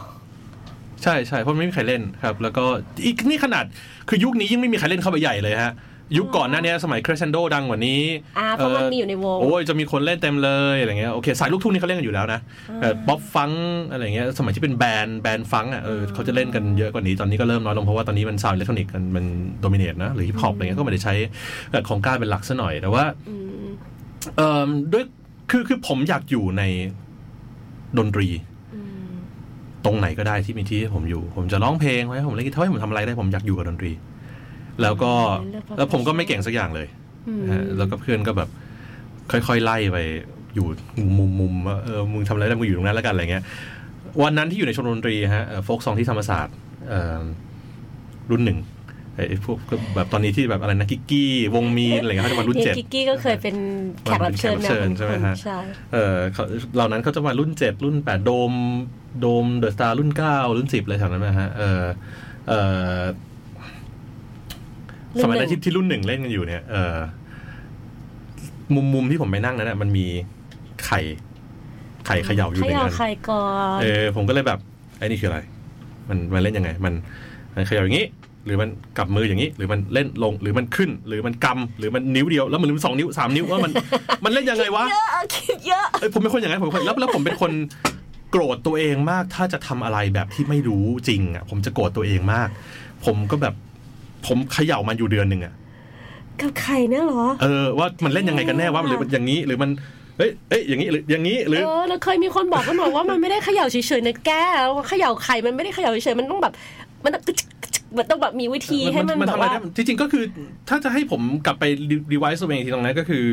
[1.04, 2.64] ใช่ใช่เพราะไม่มีใครเล่นครับ แล้วก็
[3.06, 3.66] อีกนี่ขนาด
[4.10, 5.74] คือยุคนี้ยิ่งไม่มีใครเล่นเข้าไปใหญ่เลยฮะ
[6.18, 8.02] ยุคก่อนหน้านี้สมัย Crescendo ดังกว่านี้
[8.40, 12.40] อ่าเพราะมันมีอยู่ในวง โอ้ยจะมีคนเล่นเต็มเลยอะไรเงี้ยโอเคสายลูกทุ่งนี่เขาเล่นกันอยู่แล้วนะ
[13.08, 13.52] pop funk
[13.92, 19.26] อะไรเงี้ยสมัยที่เป็น band band funk อะเออเขาจะเล่นกันเยอะกว่านี้ตอนนี้ก็เริ่มน้อยลงเพราะว่าตอนนี้มัน sound electronic กันมัน
[19.62, 21.14] dominate นะหรือฮิปฮอปอะไรเงี้ยก็ไม่ได้ใช้
[21.72, 23.68] แบบ conga เป็นหลักซะหน่อยแต่ว่าอืม
[24.38, 25.04] เอ่อด้วย
[25.52, 26.64] คือคือผมอยากอยู่ใน
[27.98, 28.51] ดนตรีอืม
[29.86, 33.92] ตรงไหนก็ได้ที่มีที่ให้ผมอยู่ ผมจะร้องเพลงไว้ผมเล่นกีตาร์ให้ผมทำอะไรได้ผมอยากอยู่กับดนตรี
[34.82, 35.12] แล้วก็
[35.52, 36.88] เลือกแล้วผมก็ไม่เก่งสักอย่างเลย
[37.28, 38.50] อืมนะฮะแล้วก็เพื่อนก็แบบ
[39.32, 39.98] ค่อยๆไล่ไป
[40.56, 40.68] อยู่
[41.18, 43.44] มุมมุมๆว่าเออมึงทำอะไรได้มึงอยู่ตรงนั้นแล้วกันอะไรเงี้ย
[44.24, 46.56] วันนั้นที่อยู่ในชมรมดนตรีฮะโฟกซองที่ธรรมศาสตร์
[46.90, 47.22] เอ่อ
[48.32, 48.58] รุ่นหนึ่ง
[49.16, 49.58] ไอ้พวก
[49.96, 53.56] แบบตอนนี้ที่แบบอะไรนะกิกกี้วงมีนอะไรเงี้ยเขาจะมารุ่นเจ็ดกิกกี้ก็เคยเป็น
[54.04, 55.58] แขกรับเชิญเป็นแขกรับเชิญใช่ไหมฮะใช่
[55.94, 56.44] เออเขา
[56.76, 58.52] เหล่านั้นเขาจะมารุ่นเจ็ดรุ่นแปดโดม
[59.20, 61.84] โดมเดอะสตาร์รุ่นเก้ารุ่นสิบอะไรแถวนั้นนะฮะเออ
[62.50, 62.54] เอ
[62.98, 63.02] อ
[65.24, 66.96] สมัยนั้นที่ที่รุ่นหนึ่งเล่นกันอยู่เนี่ยเออ
[68.76, 70.06] มุมมุมที่ผมไปนั่งนั้นน่ะมันมี
[70.86, 71.00] ไข่
[72.06, 73.44] ไข่เขย่าอยู่เขในย่านั้นใครก่อ
[73.76, 74.60] นเออผมก็เลยแบบ
[74.98, 75.40] ไอ้นี่คืออะไร
[76.10, 76.94] มันมันเล่นยังไง มัน
[77.56, 78.06] มันเขย่าอย่างนี้
[78.46, 83.72] หรือมันกลับมืออย่างนี้ หรือมันเล่นลงหรือมันขึ้น หรือมันกำหรือมันนิ้วเดียว แล้วมันหรือสองนิ้วสามนิ้วว่ามัน
[84.24, 87.52] มันเล่นยังไงวะเยอะคิดเยอะเอ้ยผมเป็นคนอย่างนั้นผมเป็นคนแล้วแล้วผมเป็นคน
[88.32, 92.50] โกรธตัวเองมากถ้าจะทำอะไรแบบที่ไม่รู้จริงอะผมจะโกรธตัวเองมาก
[93.06, 93.54] ผมก็แบบ
[94.28, 95.54] ผมเขย่ามันอยู่เดือนหนึ่งอะ
[96.42, 99.70] กับใครเนี่ยเหรอ เออว่ามันเล่นยังไงกันแน่ว่าหรือมันอย่างนี้หรือมัน
[100.18, 106.54] เอ้ยเอ้ย อย่างนี้หรือ อย่างนี้ หรือ เออแล้วเคยมีคนบอกกันบอกว่ามันไม่ได้เขย่าเฉยๆนะแก้วเขย่าไข่ มันไม่ได้เขย่าเฉยๆ มันต้องแบบ
[107.04, 107.61] มันต้องกระจึกกระจึก
[107.98, 110.24] มันต้องแบบมีวิธีให้มันมันแบทำบอะไรว่าได้จริง ๆ ก็คือ
[110.70, 111.64] ถ้าจะให้ผมกลับไป
[112.14, 113.26] รีไวซ์ตัวเองอีกทีตรงนั้นก็คือ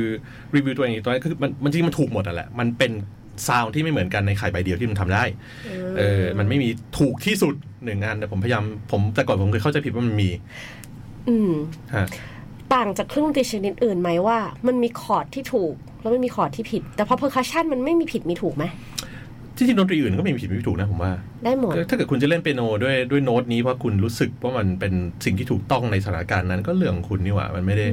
[0.56, 2.92] รีวิวตัวเองอีกตรงนั้นคือมันมันจริงๆมันถูกหมดอะแหละมันเป็น
[3.48, 5.24] sound ที่ไม่เหมือนกันในไข่ใบเดียวที่มันทำได้
[5.98, 7.54] เออ มันไม่มีถูกที่สุด
[7.84, 10.30] หนึ่งอันแต่ผมพยายามผมแต่ก่อนผมเคยเข้าใจผิดว่ามันมี
[11.28, 11.52] อืม
[11.94, 12.06] ฮะ
[12.74, 18.64] ต่างจากเครื่องดนตรีชนิดอื่นไหมว่า มันมีคอร์ดที่ถูก แล้วไม่มีคอร์ดที่ผิด แต่พอ percussion มันไม่มีผิดมีถูกไหม
[19.58, 21.12] ที่จริงดนตรีอื่นก็ไม่มีผิดไม่มีถูกนะผมว่า
[21.44, 24.92] ได้หมดก็ถ้าเกิดคุณจะเล่นเปียโนด้วยด้วยโน้ตนี้เพราะคุณรู้สึกว่ามันเป็น
[25.24, 27.86] สิ่งที่ถูกต้องในสถานการณ์นั้นก็เรื่องของคุณนี่หว่า มันไม่ได้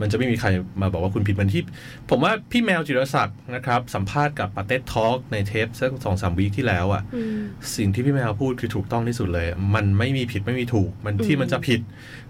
[0.00, 0.48] มันจะไม่มีใคร
[0.80, 1.62] มาบอกว่าคุณผิดเหมือนที่
[2.10, 7.38] ผมว่าพี่แมวจิรศักดิ์นะครับ สัมภาษณ์กับป๋าเต็ดทอล์กในเทปสักสองสาม week ที่แล้วอะอืม
[7.76, 11.80] สิ่งที่พี่แมวพูดคือถูกต้องที่สุดเลย มันไม่มีผิดไม่มีถูก มันที่มันจะผิด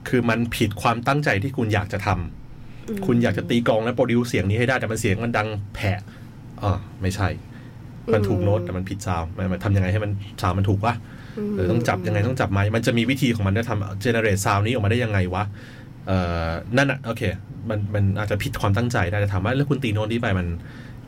[0.08, 6.00] คือมันผิดความตั้งใจที่คุณอยากจะทำคุณอยากจะตีกลองและ produce เสียงนี้ให้ได้แต่มันเสียงมันดังแผะ
[6.62, 7.28] อ่าไม่ใช่
[8.14, 10.94] มันถูกโน้ตแต่มันผิด sound มันมันทำยังไงให้มัน sound มันถูกวะ
[11.56, 15.44] เออต้องจับยังไงต้องจับไม้มันจะมีวิธีของมันจะทำ generate sound นี้ออกมาได้ยังไงวะ
[16.06, 17.22] เอ่อนั่นอะโอเค
[17.70, 20.46] มันมันอาจจะผิดความตั้งใจได้แต่ถามว่าแล้วคุณตีโน้ตนี้ไปมัน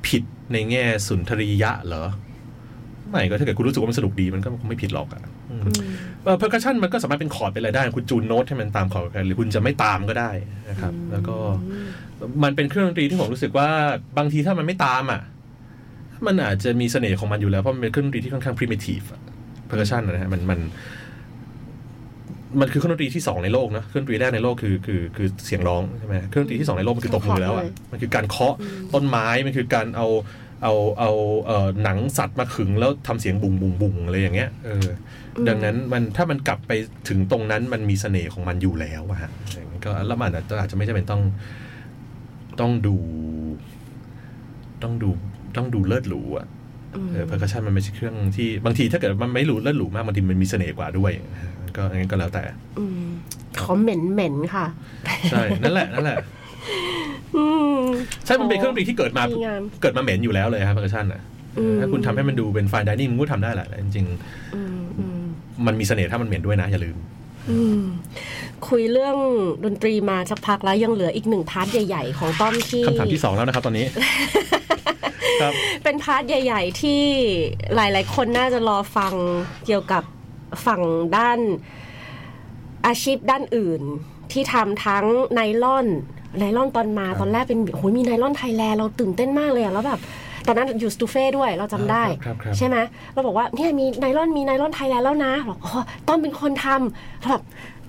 [0.07, 0.23] ผิด
[0.53, 2.05] ในแง่สุนทรียะเหรอ
[3.11, 5.63] ไม่ก็ถ้าเกิดคุณรู้สึกว่ามันสนุกดีมันก็คงไม่ผิดหรอกอะอืม
[6.25, 10.31] เออ percussion มันก็สามารถเป็นคอร์ดเป็นอะไรได้ คุณจูนโน้ตให้มันตามคอร์ดกันหรือคุณจะไม่ตามก็ได้
[10.71, 11.37] นะครับ แล้วก็
[12.45, 13.69] มันเป็นเครื่องดนตรีที่ผมรู้สึกว่า
[14.19, 15.21] บางทีถ้ามันไม่ตามอะ
[16.27, 19.07] มันอาจจะมีเสน่ห์ของมันอยู่แล้ว เพราะมันเป็นเครื่องดนตรีที่ค่อนข้าง primitive
[19.67, 20.61] percussion นะฮะมันมัน
[22.61, 28.55] มันคือเครื่องดนตรีที่สองในโลกนะเครื่องดนตรีแรกในโลกคือคือคือเสียงร้องใช่ไหมเครื่องดนตรีที่สองในโลกมันคือตบมือแล้วอะมันคือการเคาะ
[28.95, 30.09] ต้นไม้มันคือการเอา
[30.63, 31.11] เอาเอา
[31.47, 34.87] เอ่อหนังสัตว์มาขึงแล้วทำเสียงบุงบุงบุงอะไรอย่างเงี้ยเออ
[35.45, 36.73] อดังนั้นมันถ้ามันกลับไป
[37.09, 41.23] ถึงตรงนั้นมันมีเสน่ห์ของมันอยู่แล้วอะฮะอย่างนั้นก็แล้วมันอาจจะอาจจะไม่จำเป็นต้อง
[42.61, 42.97] ต้องดู
[44.83, 45.11] ต้องดู
[45.57, 46.47] ต้องดูเลิศหรูอะ
[47.13, 51.13] เออ percussion มันไม่ใช่เครื่องที่บางทีถ้าเกิดมันไม่หรูเลิศหรูมากบางทีมันมีเสน่ห์กว่าด้วย
[51.77, 52.43] ก็อันนั้นก็แล้วแต่
[52.79, 53.03] อืม
[53.59, 54.67] เขาเหม็นเหม็นๆค่ะ
[55.31, 56.19] ใช่นั่นแหละนั่นแหละ
[57.37, 57.45] อื
[57.79, 57.81] ม
[58.25, 61.21] ใช่มันเป็นเครื่องดนตรีที่เกิดมาดีงามเกิดมาเหม็นอยู่แล้วเลยครับ percussion อะ
[61.59, 64.07] อืมถ้าคุณทำให้มันดูเป็น fine dining มันก็ทำได้แหละแต่จริง
[64.55, 66.97] อืมอืมๆมันมีเสน่ห์ถ้ามันเหม็นด้วยนะ อย่าลืม
[67.51, 67.81] อืม
[68.69, 69.17] คุยเรื่อง
[69.65, 74.01] ดนตรีมาสักพักแล้วยังเหลืออีกหนึ่ง part ใหญ่ ๆ ของต้อมที่คำถามที่สองแล้วนะครับตอนนี้ครั
[74.79, 74.82] บ
[75.85, 77.03] เป็น part ใหญ่ ๆ ที่
[77.75, 79.15] หลาย ๆ คนน่าจะรอฟัง
[79.67, 80.03] เกี่ยวกับ
[80.67, 80.83] ฝั่ง
[81.17, 81.39] ด้าน
[82.87, 83.83] อาชีพด้านอื่น
[84.33, 85.87] ที่ทำทั้ง NYLON
[86.39, 90.01] NYLON ตอนมาครับตอนแรกเป็นโอ้ยมี NYLON Thailand เราตื่นเต้นมากเลยอะแล้วแบบ
[90.47, 92.77] ตอนนั้นอยู่สตูเฟ่ด้วยเราจำได้ครับครับใช่ไหม
[93.13, 97.43] เราบอกว่าเนี่ยมี NYLON มี NYLON Thailand แล้วนะบอกอ๋อต้อมเป็นคนทำแล้วแบบ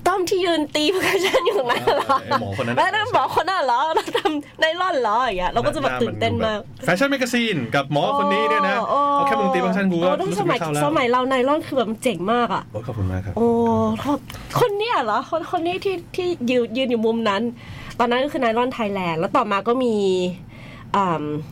[0.07, 13.47] ต้อมที่ยืนตี percussion อยู่ตรงนั้นเหรอไอ้หมอคนนั้นแล้วนั่นหมอคนนั้นเหรอเราทำ NYLON เหรออย่างเงี้ยเราก็จะแบบตื่นเต้นมากแฟชั่น magazine กับหมอคนนี้เนี่ยนะโอ้เอาแค่มึงตี percussion กูก็โอ้ต้องรู้สสึกมัไม่ยเข้าแล้วสมัยเรา NYLON คือแบบมันเจ๋งมากอะโอ้ขอบคุณมากครับโอ้
[14.03, 14.19] ครับ
[14.59, 17.41] คนเนี้ยเหรอคนคนนี้ที่ที่ยืนยืนอยู่มุมนั้น
[17.99, 19.95] ตอนนั้นก็คือ NYLON Thailand แล้วต่อมาก็มี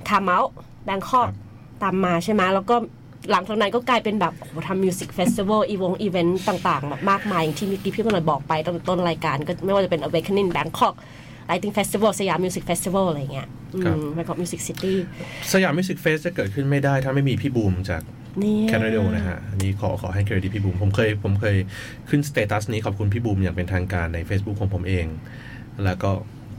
[0.09, 1.27] Time Out Bangkok
[1.83, 2.75] ตามมาใช่ไหมแล้วก็
[3.31, 10.95] หลังจากนั้นก็กลายเป็นแบบโอ้โหทำ music festival อีวงอีเวนต์ต่างๆแบบมากมายอย่างที่เมื่อกี้พี่กำลังบอกไปตอนต้นรายการก็ไม่ว่าจะเป็น Awakening Bangkok
[11.49, 14.93] Lighting Festival Siam Music Festival อะไรเงี้ยอืม Bangkok Music City
[15.53, 18.01] Siam Music Fest จะเกิดขึ้นไม่ได้ถ้าไม่มีพี่บูมจาก
[18.43, 21.55] นี่แคนาดานะฮะ อันนี้ขอขอให้เครดิตพี่บูม ผมเคยผมเคย
[22.09, 25.05] ขึ้น status นี้ขอบคุณพี่บูมอย่างเป็นทางการใน Facebook ของผมเอง
[25.83, 26.11] แล้วก็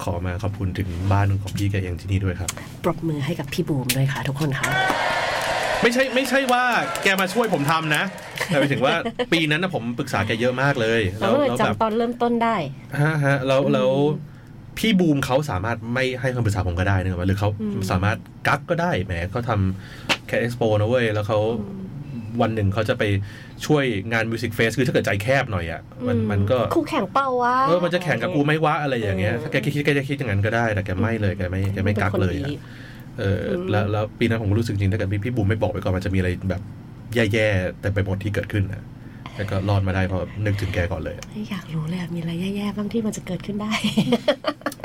[0.04, 2.50] ขอมาขอบคุณถึงบ้านของพี่แกเองที่นี่ด้วยครับ
[2.84, 4.66] ปรบมือให้กับพี่บูมด้วยค่ะทุกคนค่ะ
[5.82, 6.64] ไม่ใช่ไม่ใช่ว่า
[7.02, 8.04] แกมาช่วยผมทำนะ
[8.46, 8.94] แต่หมายถึงว่า
[9.32, 12.56] ปีนั้นนะผมปรึกษาแกเยอะมากเลยเราแล้วก็เลยแล้วแบบจำตอนเริ่มต้นได้
[13.00, 13.90] ฮะฮะแล้วแล้ว
[14.78, 21.38] พี่บูมเขาสามารถไม่ให้คำปรึกษาผมก็ได้นะครับหรือเขาอืมสามารถกักก็ได้แหมเขาทำแค่เอ็กซ์โปนะเว้ย แล้วเขา
[22.40, 23.04] วันหนึ่งเขาจะไป
[23.66, 32.54] ช่วยงานมิวสิกเฟสคือถ้าเกิดใจแคบหน่อยอะมันมันก็คู่แข่งเป้าวะเออมันจะแข่งกับกูไหม่วะอะไรอย่างเงี้ยเออถ้าแกคิดแกจะคิดอย่างนั้นก็ได้แต่แกไม่เลยแกไม่แกไม่กักเลยป็นคนอะดี
[33.18, 36.62] เอออแล้วแล้วปีนั้นผมก็รู้สึกจริงถ้าเกิดพี่พี่บูมไม่บอกไปก่อนมันจะมีอะไรแบบ
[37.14, 38.82] แย่ๆแต่ไปหมดที่เกิดขึ้นนะ
[39.34, 43.72] แต่ก็รอดมาได้เพราะนึกถึงแกก่อนเลยไม่อยากรู้เลยอะมีอะไรแย่ๆบ้างที่มันจะเกิดขึ้นได้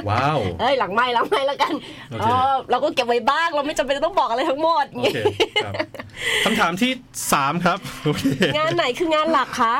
[0.10, 1.74] ว้าวเอ้ยหลังไม่หลังไม่แล้วกัน
[2.10, 5.18] โอเคเออเราก็เก็บไว้บ้างเราไม่จำเป็นจะต้องบอกอะไรทั้งหมดโอเค
[5.64, 5.74] ครับ
[6.46, 6.92] คำถามที่
[7.34, 8.24] สามครับโอเค
[8.58, 9.76] งานไหนคืองานหลักคะ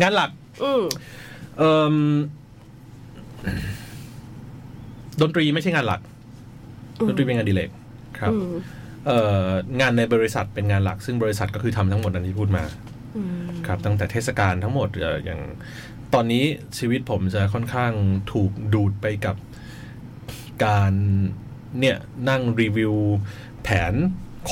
[0.00, 0.30] งานหลัก
[0.62, 0.82] อืม
[1.58, 1.96] เอ่ม
[5.20, 6.19] ดนตรีไม่ใช่งานหลักอืม
[7.08, 7.70] ดนตรีเป็นงานอดิเรก
[8.18, 8.50] ครับอืม
[9.06, 9.48] เอ่อ
[9.80, 12.64] งานในบริษัทเป็นงานหลัก ซึ่งบริษัทก็คือทำทั้งหมดนั้นที่พูดมา
[13.16, 15.40] อืมครับตั้งแต่เทศกาลทั้งหมดเอ่ออย่าง
[16.14, 16.44] ตอนนี้
[16.78, 17.92] ชีวิตผมจะค่อนข้าง
[18.32, 19.36] ถูกดูดไปกับ
[20.64, 20.92] การ
[21.80, 21.96] เนี่ย
[22.28, 22.94] นั่งรีวิว
[23.62, 23.94] แผน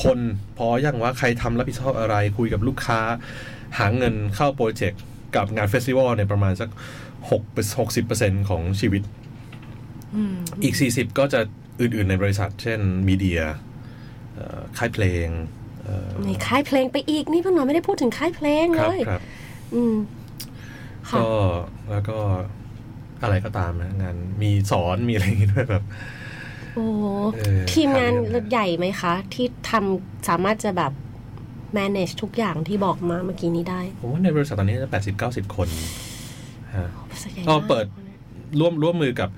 [0.02, 0.18] คน
[0.56, 3.00] พออย่างว่าใครทำรับผิดชอบอะไรคุยกับลูกค้า
[3.78, 5.02] หาเงินเข้าโปรเจกต์
[5.36, 6.70] กับงาน festival เนี่ยประมาณสัก
[7.30, 7.42] หก
[7.78, 9.02] หกสิบเปอร์เซ็นของชีวิต
[10.16, 11.40] อืมอีก40ก็จะ
[11.80, 13.40] อื่นๆในบริษัท เช่นมีเดีย
[14.34, 15.28] เอ่อค่ายเพลง
[15.82, 19.22] เอ่อมีค่ายเพลงไปอีกนี่เพิ่งหน่อยไม่ได้พูดถึงค่ายเพลงคเลรับยครับ
[19.74, 19.94] อืม
[21.10, 21.28] ค่ะก็
[21.90, 22.18] แล้วก็
[23.22, 25.84] อะไรก็ตามนะงานมีสอนมีอะไรอย่างงี้ด้วยแบบ
[26.74, 26.86] โอ้
[27.34, 30.92] เออทีมงานหาเรื่องใหญ่ไหมคะ ที่ทำสามารถจะแบบ
[31.78, 35.68] manage ทุกอย่างที่บอกมาเมื่อกี้นี้ได้ผมว่าในบริษัทตอนนี้จะ80 90คน
[36.76, 37.86] ฮะบริษัทใหญ่ก็มากเปิด
[38.60, 39.28] ร่วมร่วมมือกับ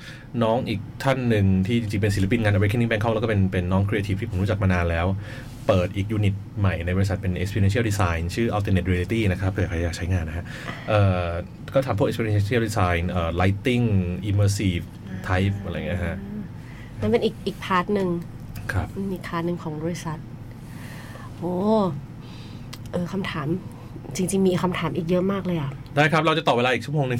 [0.42, 5.06] น้องอีกท่านหนึ่งที่จริงๆเป็นศิลปินงาน Awakening Bangkok แล้วก็เป็นเป็นน้องครีเอทีฟที่ผมรู้จักมานานแล้ว
[5.66, 10.44] เปิดอีก unit ใหม่ในบริษัทเป็น Experiential Design ชื่อ Alternate Reality นะครับเผื่อใครอยากใช้งานนะฮะ
[10.88, 11.28] เอ่อ
[11.74, 13.84] ก็ทำพวก Experiential Design เอ่อ Lighting
[14.30, 14.84] Immersive
[15.28, 16.16] Type อะไรเงี้ยฮะ
[17.00, 18.08] นั่นเป็นอีกอีก part หนึ่ง
[18.72, 20.18] ครับอีก part หนึ่งของบริษัท
[21.38, 21.52] โอ้
[22.92, 23.46] เออคำถาม
[24.16, 27.18] จริง ๆ มีคำถามอีกเยอะมากเลยอะ ได้ครับ เราจะต่อเวลาอีกชั่วโมงหนึ่ง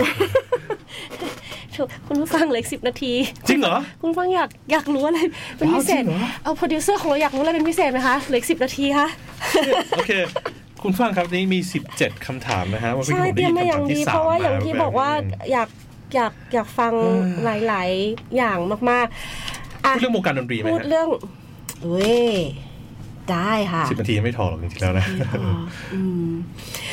[2.07, 3.13] คุณผู้ฟังเหล็กสิบนาที
[3.49, 5.19] จริงเหรอ คุณผู้ฟังอยากอยากรู้อะไร
[5.57, 9.09] เป็นพิเศษว้าวจริงเหรอเอาโปรดิวเซอร์ของเราอยากรู้อะไรเป็นพิเศษไหมคะเหล็กสิบนาทีคะ
[9.97, 10.13] โอเค
[10.83, 11.59] คุณฟังครับนี่มี
[11.95, 15.69] 17คำถามนะฮะว่าพี่ใช่ผมเตรีได้ยมยินมาอย่างคำถามที่ดีสามเพราะว่าอย่างมที่แบบบอกว่านี้อยาก
[16.15, 18.59] อยากอยากฟังเออหลาย ๆ อย่าง
[18.91, 21.09] มากๆอะพูดเรื่องวงการดนตรีไหมพูดฮะเรื่อง
[21.87, 22.33] เว้ย
[23.33, 25.07] ได้ค่ะสิบนาทีไม่พอหรอกจริงๆแล้วนะ
[25.41, 25.59] อ๋อ
[25.95, 26.31] อืม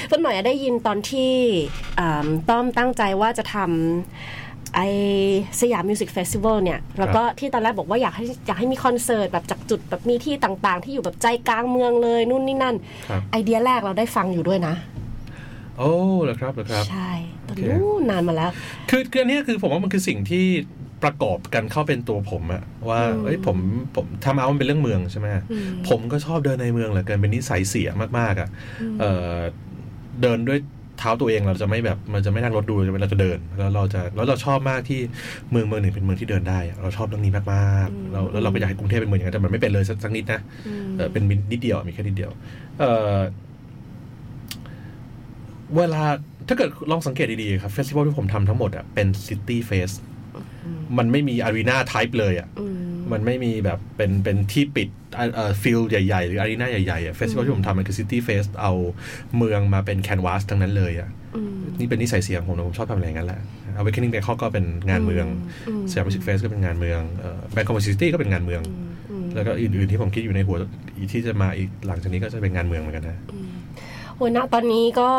[0.07, 1.31] เพิ่นหน่อยได้ยินตอนที่
[1.99, 3.67] อ่าต้อมตั้งใจว่าจะทำ
[4.77, 12.75] ไอ้ Siam Music Festival เนี่ย แล้วก็ที่ตอนแรกบอกว่าอยากให้อยากให้มีคอนเสิร์ตแบบจากจุดแบบมีที่ต่างๆ ที่อยู่แบบใจกลางเมืองเลยนู่นนี่นั่น
[13.09, 14.73] ครับไอเดียแรกเราได้ฟังอยู่ด้วยนะ
[15.77, 15.91] โอ้
[16.23, 17.11] เหรอครับเหรอครับ ใช่
[17.47, 18.51] ตอนโอเคนู้นนานมาแล้ว
[18.89, 20.45] คือคืออันเนี้ยคือผมว่ามันคือสิ่งที่
[21.03, 23.57] ประกอบกันเข้าเป็นตัวผมอะว่าอืมเอ้ยผม
[23.95, 28.49] ผมทำเอามันเป็นเรื่องเมืองใช่ไหมอืมผมก็ชอบเดินในเมืองเหลือเกินเป็นนิสัยเสียมากๆอะ
[28.99, 29.03] เอ
[29.33, 29.37] อ
[30.21, 30.59] เดินด้วย
[30.99, 34.99] เท้าตัวเองเราจะไม่แบบมันจะไม่นั่งรถดูจะเป็นเราจะเดิน แล้วเราจะแล้วเราชอบมากที่
[35.51, 42.31] เมืองเมืองหนึ่งเป็นเมืองที่เดินได้อะเราชอบเรื่องนี้มากๆเราแล้วเราก็อยากให้กรุงเทพเป็นเมืองอย่างนั้นแต่มันไม่เป็นเลยสักสักนิดนะอืมเออเป็นนิดเดียวมีแค่นิดเดียว
[42.79, 42.83] เอ
[43.15, 43.17] อ
[45.77, 46.03] เวลา
[46.47, 49.91] ถ้าเกิดลองสังเกตดีๆครับ festival ที่ผมทำทั้งหมดอะเป็น city fest
[50.97, 52.65] มันไม่มี arena type เลยอะอื
[53.07, 58.73] มมันไม่มีแบบเป็นเป็นที่ปิดเอ่อ field ใหญ่ๆ หรือ arena ใหญ่ๆอะ festival ที่ผมทำมันคือ city fest เอา
[59.37, 63.39] เมืองมาเป็น canvas ทั้งนั้นเลยอะอืมนี่เป็นนิสัยเสียผมนะผมชอบทำอะไรอย่างนั้นแหละ
[63.75, 65.25] Awakening Bangkok ก็เป็นงานเมือง
[65.67, 67.01] อืม Siam Music Fest ก็เป็นงานเมือง
[67.53, 68.61] Bangkok City ก็เป็นงานเมือง
[69.11, 70.57] อืมแล้วก็อื่นๆที่ผมคิดอยู่ในหัว
[70.97, 73.17] อีกที่จะมาอีกหลังจากนี้ก็จะเป็นงานเมืองเหมือนกันนะ
[74.15, 75.09] โอ้ยณตอนนี้ก็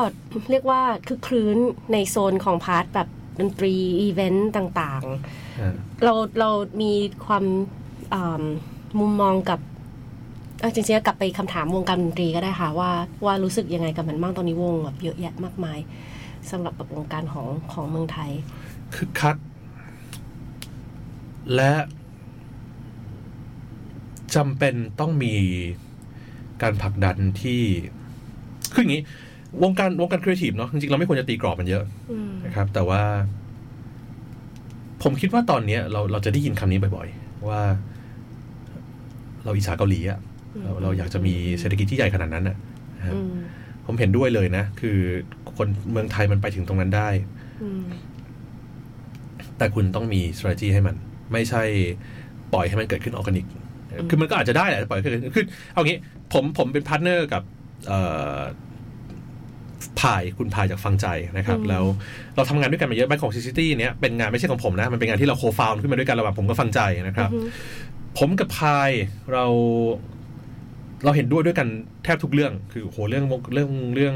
[0.50, 1.56] เรียกว่าคือครื้น
[1.92, 3.08] ในโซนของ part แบบ
[3.38, 5.47] ดนตรีอีเวนต์ต่างอ่าๆ
[6.04, 6.50] เราเรา
[6.82, 6.92] มี
[7.26, 7.44] ความ
[8.14, 8.42] อ่า
[8.98, 9.60] มุมมองกับ
[10.60, 12.90] เอ่อจริงๆก็กลับไปคำถามวงการดนตรีก็ได้ค่ะว่า
[13.24, 15.78] ว่ารู้สึกยังไงกับมันบ้างตอนนี้วงแบบเยอะแยะมากมาย
[16.50, 18.30] สำหรับแบบวงการของของเมืองไทย
[18.94, 19.36] คึกคัก
[21.54, 21.72] และ
[24.34, 25.34] จำเป็นต้องมี
[26.62, 27.62] การผลักดันที่
[28.74, 29.02] คืออย่างนี้
[29.62, 33.02] วงการวงการครีเอทีฟเนาะจริงๆ เราไม่ควรจะตีกรอบมันเยอะอืมนะครับ แต่ว่า
[35.02, 37.60] ผมคิดว่าตอนเนี้ยเราเราจะได้ยินคำนี้บ่อย ๆ ว่า
[39.44, 40.18] เราอิจฉาเกาหลีอะ
[40.62, 42.56] เราเราอยากจะมีเศรษฐกิจที่ใหญ่ขนาดนั้นอะ
[42.98, 43.30] นะครับอืม
[43.86, 44.98] ผมเห็นด้วยเลยนะ คือ
[45.56, 47.08] คนเมืองไทยมันไปถึงตรงนั้นได้
[47.62, 47.82] อืม
[49.58, 50.94] แต่คุณต้องมี strategy ให้มัน
[51.32, 51.62] ไม่ใช่
[52.52, 53.46] ปล่อยให้มันเกิดขึ้นออร์แกนิก
[54.10, 55.98] คือมันก็อาจจะได้แหละปล่อยให้เกิดขึ้นคือเอางี้
[56.32, 57.42] ผมผมเป็น partner กับ
[57.88, 58.00] เอ่
[58.36, 58.38] อ
[60.00, 61.06] พายคุณพายจากฟังใจ
[61.36, 61.84] นะครับอืมแล้ว
[62.36, 67.48] เราทำงานด้วยกันมาเยอะ Bangkok Music City เนี้ยเป็นงานไม่ใช่ของผมนะ มันเป็นงานที่เรา co-found ขึ้นมาด้วยกันระหว่างผมกับฟังใจนะครับอือฮึ
[68.18, 68.90] ผมกับพาย
[69.32, 69.44] เรา
[71.04, 71.68] เราเห็นด้วยด้วยกัน
[72.04, 73.24] แทบทุกเรื่อง คือโหเรื่อง
[73.54, 74.14] เรื่องเรื่อง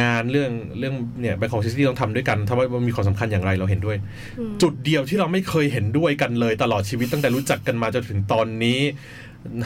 [0.00, 3.96] งานเรื่องเรื่องเนี่ยแบงของซิตี้ต้องทำด้วยกันทำว่ามันมีความสำคัญอย่างไรเราเห็นด้วย
[4.38, 8.80] อืมจุดเดียวที่เราไม่เคยเห็นด้วยกันเลย ตลอดชีวิตตั้งแต่รู้จักกันมาจนถึงตอนนี้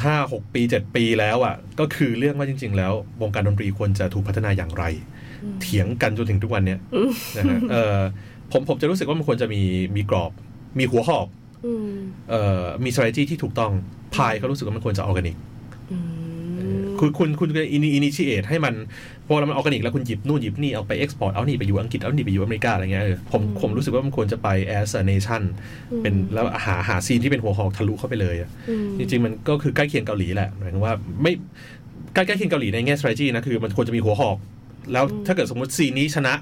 [0.05, 4.85] ห้าหกปีเจ็ดปีแล้วอะ ก็คือเรื่องว่าจริง ๆ แล้ว วงการดนตรีควรจะถูกพัฒนาอย่างไร
[5.63, 6.81] เถียงกันจนถึงทุกวันเนี้ย
[7.37, 7.99] นะฮะเออ
[8.53, 9.61] ผมผมจะรู้สึกว่ามันควรจะมี
[9.97, 10.33] มีกรอบ
[10.79, 11.27] มีหัวหอก
[11.67, 11.91] อืม
[12.31, 13.73] เอ่อมี strategy ที่ถูกต้อง
[14.15, 15.37] พายก็รู้สึกว่ามันควรจะออร์แกนิก
[15.93, 18.75] อืมคุณคุณคุณ in initiate ให้มัน
[19.27, 24.49] พอเรามันออร์แกนิกแล้วคุณหยิบนู่นหยิบนี่เอาไป export เอานี่ไปอยู่อังกฤษเอานี่ไปอยู่อเมริกาอะไรเงี้ยเออผมผมรู้สึกว่ามันควรจะไป
[24.79, 25.43] as a nation
[26.03, 31.33] เป็นแล้วหาหา scene ที่เป็นหัวหอกทะลุเข้าไปเลยอะอืมจริงๆมันก็คือใกล้เคียงเกาหลีแหละหมายถึงว่าไม่
[32.15, 34.37] ใกล้ใกล้เคียงเกาหลีในแง่ strategy นะคือมันควรจะมีหัวหอก
[34.93, 36.35] แล้วถ้าเกิดสมมติ scene นี้ชนะ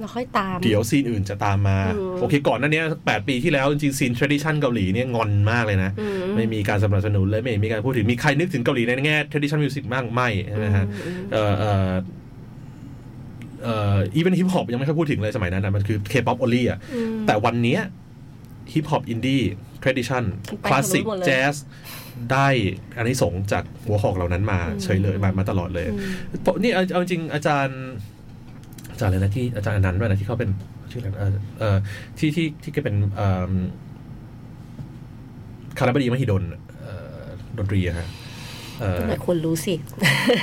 [0.00, 6.06] เราค่อยตาม เดี๋ยว scene อื่นจะตามมาอืมโอเค ก่อนหน้านี้แปดปีที่แล้ว จริงๆซีน tradition เกาหลีเนี่ยงอนมากเลยนะอื
[6.36, 11.10] ไม่มีการสนับสนุนเลย ไม่มีการพูดถึง มีใครนึกถึงเกาหลีในแง่ tradition music บ้างไม่ใช่ไหมฮะอื
[11.98, 12.00] ม
[13.62, 17.80] เอ่อเอ่อเอ่อ even hip hop ยังไม่ค่อยพูดถึงเลยสมัยนั้นนะมันคือ K-pop only อะอืมแต่วันเนี้ย
[18.72, 19.42] hip hop indie
[19.82, 20.22] tradition
[20.60, 21.54] ไป classic ทะลุหมดเลย jazz
[22.32, 22.48] ได้
[22.96, 25.98] อันนี้สงส์จากหัวหอกเหล่านั้นมาอืมเฉยเลยมามาตลอดเลยอืม
[26.44, 27.80] ผมนี่เอาเอาจริงๆอาจารย์
[28.92, 30.50] อาจารย์อะไรนะที่อาจารย์อนันต์ด้วยนะที่เขาเป็น
[30.90, 31.76] ชื่ออะไรนะเออเออ
[32.18, 33.52] ที่ที่ที่แกเป็นเอิ่ม
[35.78, 36.42] คณบดีมหิดล
[36.80, 37.24] เอ่อ
[37.58, 38.08] ดนตรีอะฮะ
[38.82, 39.74] เออแต่ควรรู้สิ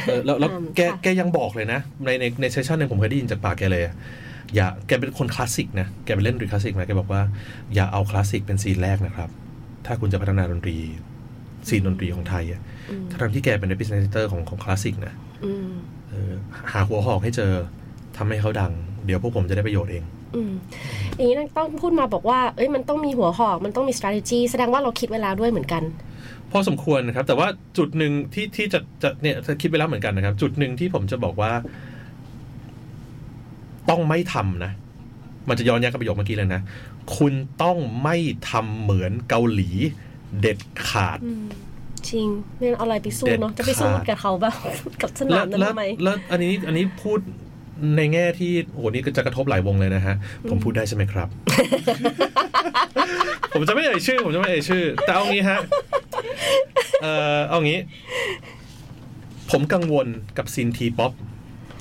[0.07, 3.95] เออแล้วแล้วอืมแกค่ะแกยังบอกเลยนะ ในในใน session หนึ่งผมเคยได้ยินจากปากแกเลยอะ
[4.55, 7.21] อย่าแกเป็นคนคลาสสิกนะ แกไปเล่นดนตรีคลาสสิกมาแกบอกว่า
[7.75, 9.29] อย่าเอาคลาสสิกเป็น scene แรกนะครับ
[9.85, 10.75] ถ้าคุณจะพัฒนาดนตรี
[11.67, 15.13] scene ดนตรีของไทยอะอืมทั้งที่แกเป็น representator ของของคลาสสิกนะ
[15.45, 15.69] อืม
[16.09, 16.33] เออ
[16.71, 17.51] หาหัวหอกให้เจอ
[18.17, 18.71] ทำให้เขาดัง
[19.05, 20.03] เดี๋ยวพวกผมจะได้ประโยชน์เอง
[20.35, 20.51] อืม
[21.15, 25.83] อย่างนี้ต้องพูดมาบอกว่า เอ้ยมันต้องมีหัวหอก มันต้องมี strategy แสดงว่าเราคิดเวแลาด้วยเหมือนกัน
[26.51, 31.51] พอสมควรนะครับ แต่ว่าจุดหนึ่งที่ที่จะจะเนี่ยจะคิดไปแล้วเหมือนกันนะครับ จุดหนึ่งที่ผมจะบอกว่า
[33.89, 34.71] ต้องไม่ทำนะ
[35.49, 36.61] มันจะย้อนแย้งกับประโยคเมื่อกี้เลยนะ
[37.17, 38.15] คุณต้องไม่
[38.49, 39.69] ทำเหมือนเกาหลี
[40.41, 41.45] เด็ดขาดอืม
[42.09, 42.27] จริง
[42.57, 44.53] ไม่งั้นเอาอะไรไปสู้เนาะเด็ดจะไปสู้ขาดกับเขาแบบ
[45.01, 47.19] กับสนาแล้วมนั้นแล้วทำไมแล้วอันนี้อันนี้พูด
[47.97, 50.15] ในแง่ที่โอ้โหนี่ก็จะกระทบหลายวงเลยนะฮะ
[50.49, 51.27] ผมพูดได้ใช่ไหมครับ
[53.53, 55.59] ผมจะไม่เอ่ยชื่อ ผมจะไม่เอ่ยชื่อ แต่เอางี้ฮะ
[57.01, 57.79] เอ่อเอางี้
[59.51, 60.07] ผมกังวล
[60.37, 61.11] กับซีนทีป๊อป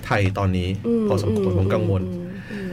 [0.07, 0.69] ไทยตอนนี้
[1.09, 2.73] พอสมควรผมกังวลอืมอืม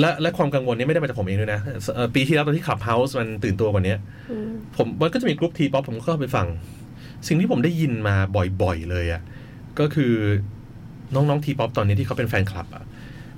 [0.00, 1.60] และและความกังวลนี้ไม่ได้มาจากผมเองด้วยนะ
[1.94, 3.94] เอ่อปีที่แล้วตอนที่ Clubhouse มันตื่นตัวกว่านี้
[4.30, 6.46] อืมผมมันก็จะมีกลุ่ม T-pop ผมก็เข้าไปฟัง
[7.26, 8.14] สิ่งที่ผมได้ยินมา
[8.62, 9.22] บ่อยๆเลยอะ่ะ
[9.80, 10.14] ก็คือ
[11.14, 12.84] น้องๆ T-pop ตอนนี้ที่เขาเป็นแฟนคลับอะ่ะ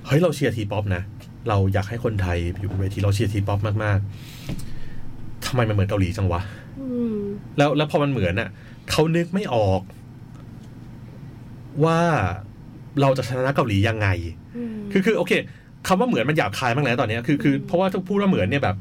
[0.05, 1.01] เฮ้ยเราเชียร์ T-pop นะ
[1.49, 6.41] เราอยากให้คนไทยอยู่บนเวทีเราเชียร์ T-pop มากๆทำไมมันเหมือนเกาหลีจังวะ
[6.81, 7.17] อืม
[7.57, 8.49] แล้วแล้วพอมันเหมือนอะ
[8.89, 9.81] เขานึกไม่ออก
[11.85, 11.99] ว่า
[13.01, 14.07] เราจะชนะเกาหลียังไง
[14.57, 15.31] อืมคือคือโอเค
[15.87, 18.75] คำว่าเหมือนมันหยาบคายมากแล้วตอนเนี้ยคือคือเพราะว่าถ้าพูดว่าเหมือนเนี่ยแบบ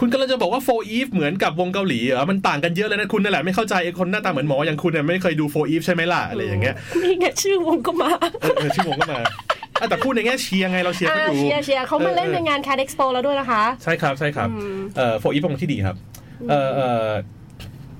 [0.00, 8.10] คุณกำลังจะบอกว่า 4EVE เหมือนกับวงเกาหลีเหรอมันต่างกันเยอะเลยนะคุณนั่นแหละไม่เข้าใจไอ้คนหน้าตาเหมือนหมออย่างคุณเนี่ยไม่เคยดู 4EVE ใช่ไหมล่ะอะไรอย่างเงี้ยนี่ไงชื่อวงก็มา
[8.42, 9.20] เออเออชื่อวงก็มา
[9.80, 15.96] อะแต่พูดในแง่เชียร์ไงเราเชียร์อ่าเขาอยู่เชียร์เชียร์เขามาเล่นในงาน Cat Expo แล้วด้วยนะคะ ใช่ครับใช่ครับอืมเอ่อ 4EVE เป็นวงที่ดีครับ
[16.50, 17.10] เออเออ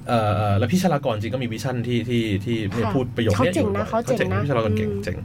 [0.09, 5.17] เออเออแล้วพี่ชลากรจริงก็มี vision ที่ที่ที่เนี่ยค่ะพูดประโยคเนี้ยเขาเจ๋งนะอยู่บ่อยเขาเจ๋งนะพี่ชลากรเก่งอืมเจ๋ง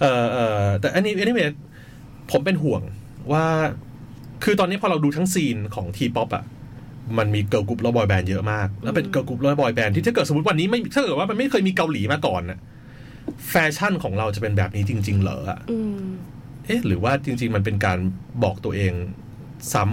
[0.00, 1.52] เออเออแต่อันนี้อันนี้เย
[2.32, 2.82] ผมเป็นห่วง
[3.32, 3.44] ว่า
[4.44, 6.44] คือตอนนี้พอเราดูทั้งซีนของ T-pop อะ
[7.18, 12.58] มันมีเกิร์ลกรุ๊ปแล้วบอยแบนด์เยอะมาก แล้วเป็นเกิร์ลกรุ๊ปแล้วบอยแบนด์ที่ถ้าเกิดสมมติวันนี้ไม่ถ้าเกิดว่ามันไม่เคยมีเกาหลีมาก่อนน่ะ
[13.50, 16.04] แฟชั่นของเราจะเป็นแบบนี้จริง ๆ เหรออะอืม
[16.66, 17.98] เอ๊ะหรือว่าจริง ๆ มันเป็นการ
[18.42, 18.92] บอกตัวเอง
[19.72, 19.84] ซ้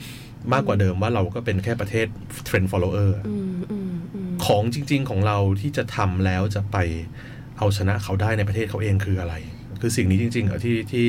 [0.00, 2.06] ำมากกว่าเดิมว่าเราก็เป็นแค่ประเทศ
[2.44, 6.76] เทรนด์ follower อะอืมอืมอืมของจริง ๆ ของเราที่จะทำแล้วจะไป
[7.58, 9.34] เอาชนะเขาได้ในประเทศเขาเองคืออะไร
[9.80, 11.06] คือสิ่งนี้จริง ๆ เหรอที่ที่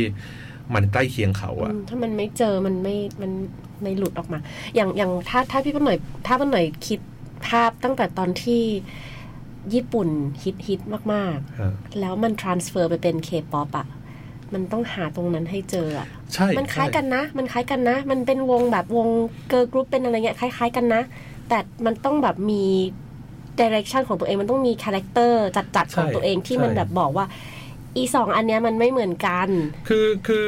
[0.75, 3.31] มันใกล้เคียงเขาอะอืมถ้ามันไม่เจอมันไม่มัน
[3.81, 4.39] ไม่หลุดออกมา
[4.75, 5.97] อย่างอย่างถ้าถ้าพี่ป้าหน่อย
[6.27, 6.99] ถ้าป้าหน่อยคิด
[7.47, 8.63] ภาพตั้งแต่ตอนที่
[9.73, 10.07] ญี่ปุ่น
[10.43, 10.79] ฮิตฮิต
[11.13, 13.87] มากฮะๆแล้วมัน transfer ไปเป็น K-pop อะ
[14.53, 19.07] มันต้องหาตรงนั้นให้เจออะใช่มันคล้ายใช่กันนะ มันคล้ายกันนะ มันเป็นวงแบบวง
[19.49, 21.01] เกิร์ลกรุ๊ปเป็นอะไรเงี้ยคล้าย ๆ กันนะ
[21.49, 22.63] แต่มันต้องแบบมี
[23.59, 25.43] direction ของตัวเองมันต้องมีคาแรคเตอร์
[25.75, 27.25] จัดๆของตัวเองที่มันแบบบอกว่า
[27.97, 29.47] อีสองอันเนี้ยมันไม่เหมือนกัน
[29.89, 30.47] คือคือ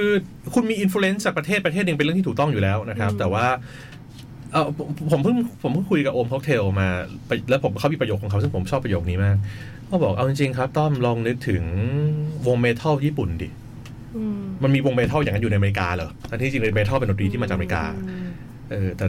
[0.54, 3.46] คุณมีอิ f ฟ u เ n นซ์จากประเทศประเทศหนึ่งเป็นเรื่องที่ถูกต้องอยู่แล้วนะครับ แต่ว่า
[4.52, 6.88] เออผมผมเพิ่งผมเพิ่งคุยกับโอมค็อกเทลมา
[7.28, 9.36] ไปแล้วผมเขามีประโยคของเขาซึ่งผมชอบประโยคนี้มาก
[9.88, 11.64] เขาบอกเอาจริงๆครับ ต้อมลองนึกถึง
[12.48, 13.50] วงเมทัลญี่ปุ่นดิ
[14.16, 17.84] อืมมันมีวงเมทัลอย่างนั้นอยู่ในอเมริกาเหรอทั้งที่จริงเมทัลเป็นดนตรีที่มาจากอเมริกา
[18.72, 19.06] เออแต่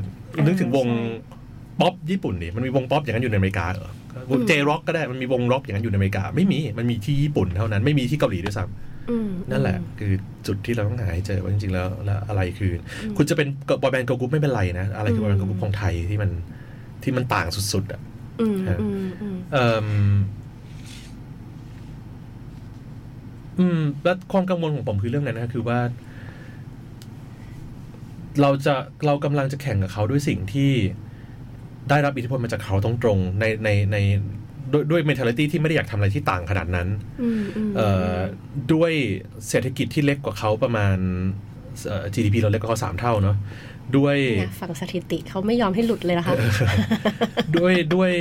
[0.46, 1.34] นึกถึงวงเจ
[1.80, 3.92] ป๊อปญี่ปุ่นดิมันมีวงป๊อปอย่างนั้นอยู่ในอเมริกาเหรอ
[4.30, 10.12] วงเจร็อกก็ได้มันมีวงร็อกอย่างนั้นอยู่ในอเมริกา ไม่มีมันมีที่ญี่ปุ่นเท่านั้น ไม่มีที่เกาหลีด้วยซ้ำอืมนั่นแหละ คือ
[10.46, 13.48] จุดที่เราต้องหาให้เจอว่าจริงๆแล้วแล้วอะไรคืออคุณจะเป็น
[13.82, 16.30] บอยแบนด์เกิร์ลกรุ๊ปไม่เป็นไรนะ อะไรคือบอยแบนด์เกิร์ลกรุ๊ปของไทยที่มัน
[17.02, 18.00] ที่มันต่างสุดๆอะ
[18.40, 20.14] อืมฮะอืมอืมเอ่ม
[23.58, 25.78] อืมแล้วความกังวลของผมคือเรื่องนั้นนะคือว่า
[28.40, 28.74] เราจะ
[29.06, 30.72] เรากำลังจะแข่งกับเขาด้วยสิ่งที่
[31.90, 33.96] ได้รับอิทธิพลมาจากเขาตรงๆในในใน
[34.72, 36.88] ด้วยด้วย mentality ที่ไม่ได้อยากทำอะไรที่ต่างขนาดนั้น
[37.22, 38.16] อืมอืมเอ่อ
[38.72, 38.92] ด้วย
[39.48, 40.96] เศรษฐกิจที่เล็กกว่าเขาประมาณ
[41.86, 43.36] เอ่อ GDP เราเล็กกว่าเขาสามเท่าเนาะ
[43.96, 46.34] ด้วยเนี่ยฝั่งสถิติเขาไม่ยอมให้หลุดเลยนะคะ
[47.56, 48.12] ด้วยด้วย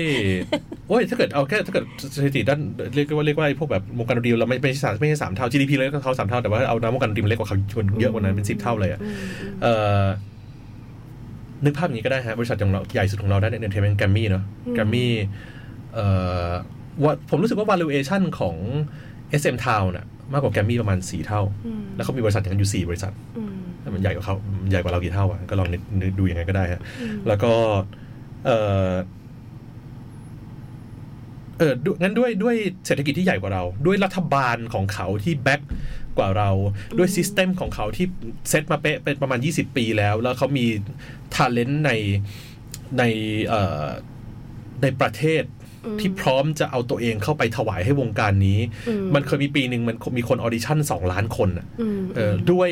[0.88, 1.86] โอ้ยถ้าเกิดเอาแค่ถ้าเกิด
[2.16, 2.59] สถิติด้าน
[2.95, 7.57] เรียกว่าเรียกว่าไอ้พวกแบบวงการดนตรีเราไม่ไม่ใช่สามไม่ใช่สามเท่า GDP เราเล็กกว่าเขาสามเท่าแต่ว่าเอาน้ำวงการดนตรีมันเล็กกว่าเขา
[7.99, 9.16] เยอะกว่านั้นเป็นสิบเท่าเลยอะอืม
[9.61, 10.03] เอ่อ
[11.66, 14.43] นึกภาพอย่างนี้ก็ได้ฮะ บริษัทของเราใหญ่สุดของเราด้าน entertainment แกรมมี่เนาะ
[14.74, 15.11] แกรมมี่
[15.93, 16.05] เอ่
[16.49, 16.51] อ
[17.03, 18.55] ว่าผมรู้สึกว่า valuation ของ
[19.41, 23.55] SM Town น่ะมากกว่าแกรมมี่ประมาณสี่เท่าอืมแล้วเขามีบริษัทอย่างนั้นอยู่สี่บริษัทอืม
[23.93, 24.36] มันใหญ่กว่าเขา
[24.70, 26.82] ใหญ่กว่าเรากี่เท่าอะก็ลองนึกนึกดูยังไงก็ได้ฮะ
[27.28, 27.53] แล้วก็
[28.45, 28.51] เอ
[28.88, 28.91] อ
[31.57, 32.55] เออด้วยงั้นด้วยด้วย
[32.86, 35.62] เศรษฐกิจที่ใหญ่กว่าเรา ด้วยรัฐบาลของเขาที่ back
[36.18, 36.49] กว่าเรา
[36.97, 38.07] ด้วย system ของเขาที่
[38.49, 40.66] เซตมาเป๊ะเป็นประมาณ 20 ปีแล้ว แล้วเขามี
[41.36, 41.91] talent ใน
[42.97, 43.03] ใน
[43.47, 43.86] เอ่อ
[44.82, 45.43] ในประเทศ
[45.99, 48.59] ที่พร้อมจะเอาตัวเองเข้าไปถวายให้วงการนี้
[48.89, 52.70] อืมมันเคยมีปีหนึ่งมันมีคนออดิชั่นสองล้านคนอะอืมเออด้วย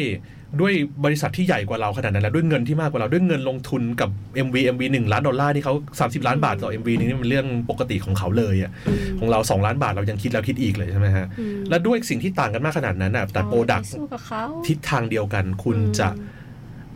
[0.59, 0.73] ด้วย
[1.05, 4.09] บริษัทที่ใหญ่กว่าเราขนาดนั้นแล้วด้วยเงินที่มากกว่าเราด้วยเงินลงทุนกับ
[4.45, 8.71] MV MV หนึ่งล้านดอลลาร์ที่เขา30 ล้านบาทต่อ MV นึงนี่มันเรื่องปกติของเขาเลยอะ
[9.19, 16.07] ของเรา 2 ล้านบาทเรายังคิดแล้วคิดอีกเลยใช่ไหมฮะอืมและด้วยสิ่งที่ต่างกันมากขนาดนั้นอะแต่โปรดักเอาไปสู้กับเขาทิศทางเดียวกันคุณจะ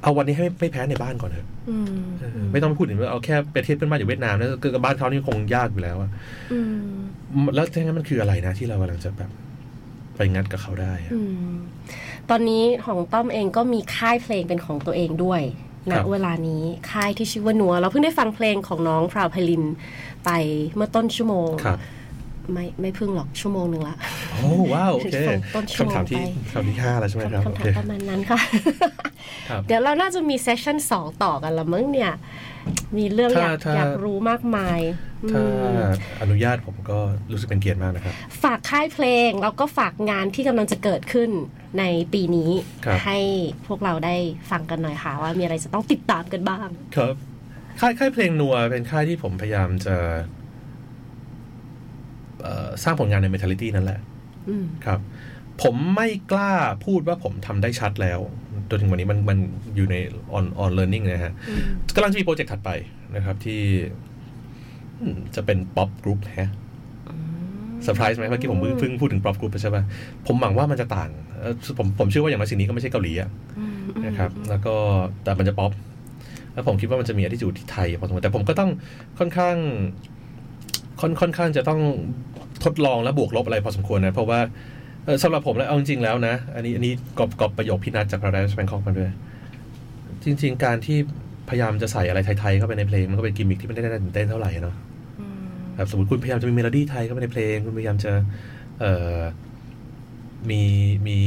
[0.03, 6.09] เอาวันนี้ให้ไม่แพ้ในบ้านก่อนเถอะอืมเออไม่ต้องไปพูดถึงว่าเอาแค่ประเทศเพื่อนบ้านอย่างเวียดนามนะคือกับบ้านเขานี่คงยากอยู่แล้วอะ
[6.53, 9.29] อืมแล้วถ้างั้นมันคืออะไรนะที่เรากำลังจะแบบ
[10.15, 11.19] ไปงัดกับเขาได้อะอื
[11.51, 11.53] ม
[12.29, 15.41] ตอนนี้ของต้อมเองก็มีค่ายเพลงเป็นของตัวเองด้วย
[15.91, 19.63] ครัณบเวลานี้ค่ายที่ชื่อว่านัว เราเพิ่งได้ฟังเพลงของน้องพราวไพลิน
[20.25, 20.29] ไป
[20.75, 21.79] เมื่อต้นชั่วโมงครับ
[22.53, 23.95] ไม่ไม่เพิ่งหรอกชั่วโมงหนึ่งละ
[24.31, 28.39] โอ้ว้าว โอเคฟังต้นชั่วโมงคำถามที่ไปคำถามที่ห้าแล้วใช่ไหมครับโอคำเคถามประมาณนั้นค่ะ
[29.49, 32.11] ครับเดี๋ยวเราน่าจะมีเซสชั่นสองต่อกันละมั้งเนี่ย
[32.97, 34.79] มีเรื่องอยากถ้าถ้าอยากรู้มากมาย
[35.31, 35.81] ถ้าอืม
[36.21, 36.97] อนุญาตผมก็
[37.31, 41.29] รู้สึกเป็นเกียรติมากนะครับ ฝากค่ายเพลง แล้วก็ฝากงานที่กำลังจะเกิดขึ้น
[41.79, 41.83] ใน
[42.13, 42.51] ปีนี้
[42.85, 43.19] ครับให้
[43.67, 44.15] พวกเราได้
[44.51, 47.15] ฟังกันหน่อยค่ะ ว่ามีอะไรจะต้องติดตามกันบ้าง ครับ
[47.79, 50.13] ค่ายค่ายเพลงนัวเป็นค่ายที่ผมพยายามจะเอ่อ
[52.83, 53.99] สร้างผลงานใน mentality นั่นแหละ
[54.49, 54.99] อืมครับ
[55.63, 56.53] ผมไม่กล้า
[56.85, 58.19] พูดว่าผมทำได้ชัดแล้ว
[58.69, 59.37] จนถึงวันนี้มันมัน
[59.75, 59.95] อยู่ใน
[60.37, 61.61] on on learning นะฮะอืม
[61.95, 62.69] กำลังจะมีโปรเจกต์ถัดไป
[63.15, 63.61] นะครับที่
[65.01, 66.49] อืมจะเป็น pop group ฮะ
[67.83, 69.83] เซอร์ไพรส์ไหมเมื่อกี้ผมเพิ่งเพิ่งพูดถึง pop group ไปใช่ป่ะ
[70.27, 73.29] ผมหวังว่ามันจะต่างเอ่อผมผมเชื่อว่าอย่างไรสิ่งนี้ก็ไม่ใช่เกาหลีอะ
[73.59, 73.75] อืม
[74.05, 74.75] นะครับ แล้วก็
[75.23, 75.71] แต่มันจะป๊อป
[76.53, 78.69] แล้วผมคิดว่ามันจะมี attitude ที่ไทยพอสมควรแต่ผมก็ต้อง
[79.19, 79.55] ค่อนข้าง
[81.01, 81.81] ค่อนค่อนข้างจะต้อง
[82.65, 84.39] ทดลองและบวกลบอะไรพอสมควรนะ เพราะว่า
[85.05, 89.11] เอ่อสำหรับผมแล้วเอาจริงๆแล้วนะ อันนี้อันนี้ก๊อปก๊อปประโยคพี่นัทจาก Paradise Bangkok มาด้วย
[90.23, 90.97] จริง ๆ การที่
[91.49, 94.75] พยายามจะใส่อะไรไทยๆเข้าไปในเพลง มันก็เป็นกิมมิคที่ไม่ได้น่าตื่นเต้นเท่าไหร่เนาะ
[95.19, 95.39] อืม
[95.75, 98.11] แบบสมมติคุณพยายามจะมีเมโลดี้ไทยเข้าไปในเพลง คุณพยายามจะ
[98.79, 99.19] เอ่อ
[100.49, 100.63] มี
[101.07, 101.17] มี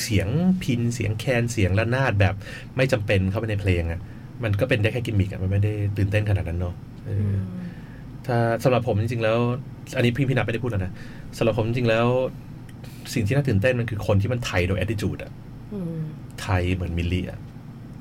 [0.00, 0.28] เสียง
[0.62, 2.34] พินเสียงแคนเสียงระนาดแบบ
[2.76, 4.00] ไม่จำเป็นเข้าไปในเพลงอะ่ะ
[4.42, 6.74] มันก็เป็นได้แค่กิมมิคอะมันไม่ได้ตื่นเต้นขนาดนั้นเนาะ
[7.06, 7.38] เอออือม
[8.26, 9.38] ถ้าสำหรับผมจริงๆแล้ว
[9.96, 10.92] อันนี้พี่พี่นัทไม่ได้พูดแล้วนะ
[11.38, 12.06] สำหรับผมจริงๆแล้ว
[13.14, 15.32] สิ่งที่น่าตื่นเต้นมันคือคนที่มันไทยโดย attitude อะ
[15.74, 15.96] อืม
[16.42, 17.38] ไทยเหมือนมิลลี่อะ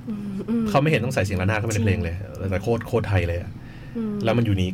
[0.10, 2.16] อืมอืมเขาไม่เห็นต้องใส่เสียงระนาดเข้าไปในเพลงเลย
[2.52, 3.52] แต่โคตรโคตรไทยเลยอะ
[3.98, 4.74] อืมแล้วมัน unique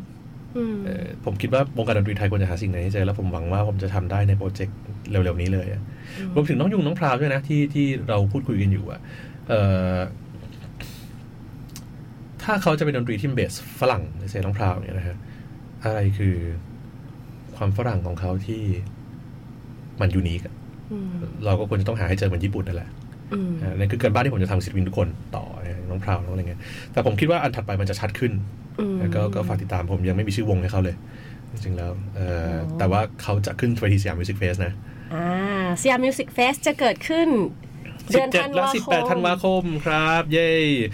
[0.58, 4.78] อืมเอ่อผมคิดว่าวงการดนตรีไทยควรจะหาสิ่งนี้ให้เจอแล้วผมหวังว่าผมจะทำได้ในโปรเจกต์
[5.10, 5.82] เร็วๆนี้เลยอะ
[6.36, 9.00] รวมถึงน้องยุงน้องพราวด้วยนะที่ที่เราพูดคุยกันอยู่อะ
[9.48, 9.62] เอ่
[9.96, 9.98] อ
[12.44, 15.18] ถ้าเขาจะเป็นดนตรีที่ base ฝรั่งในเซน้องพราวเนี่ยนะฮะ
[15.90, 16.36] อะไรคือ
[17.56, 18.62] ความฝรั่งของเขาที่
[20.02, 20.56] มัน unique อะ
[20.92, 21.10] อืม
[21.46, 22.90] เราก็ควรจะต้องหาให้เจอเหมือนญี่ปุ่นนั่นแหละ
[23.34, 26.62] อืมอ่านั่นคือการบ้านที่ผมจะทำศิลปินทุกคนต่อนะน้องพราวน้องอะไรเงี้ย
[26.92, 28.32] แต่ผมคิดว่าอันถัดไปมันจะชัดขึ้น
[28.80, 30.96] อืมแล้วก็ก็ฝากติดตามผมยังไม่มีชื่อวงให้เขาเลย
[31.52, 34.74] จริงๆแล้วเอ่ออ๋อแต่ว่าเขาจะขึ้นเวทีสยามมิวสิกเฟสนะ
[35.14, 37.28] อ่าสยามมิวสิกเฟสจะเกิดขึ้น
[38.12, 40.50] เดือนธัน17และวาคม18ธันวาคมครับ เย้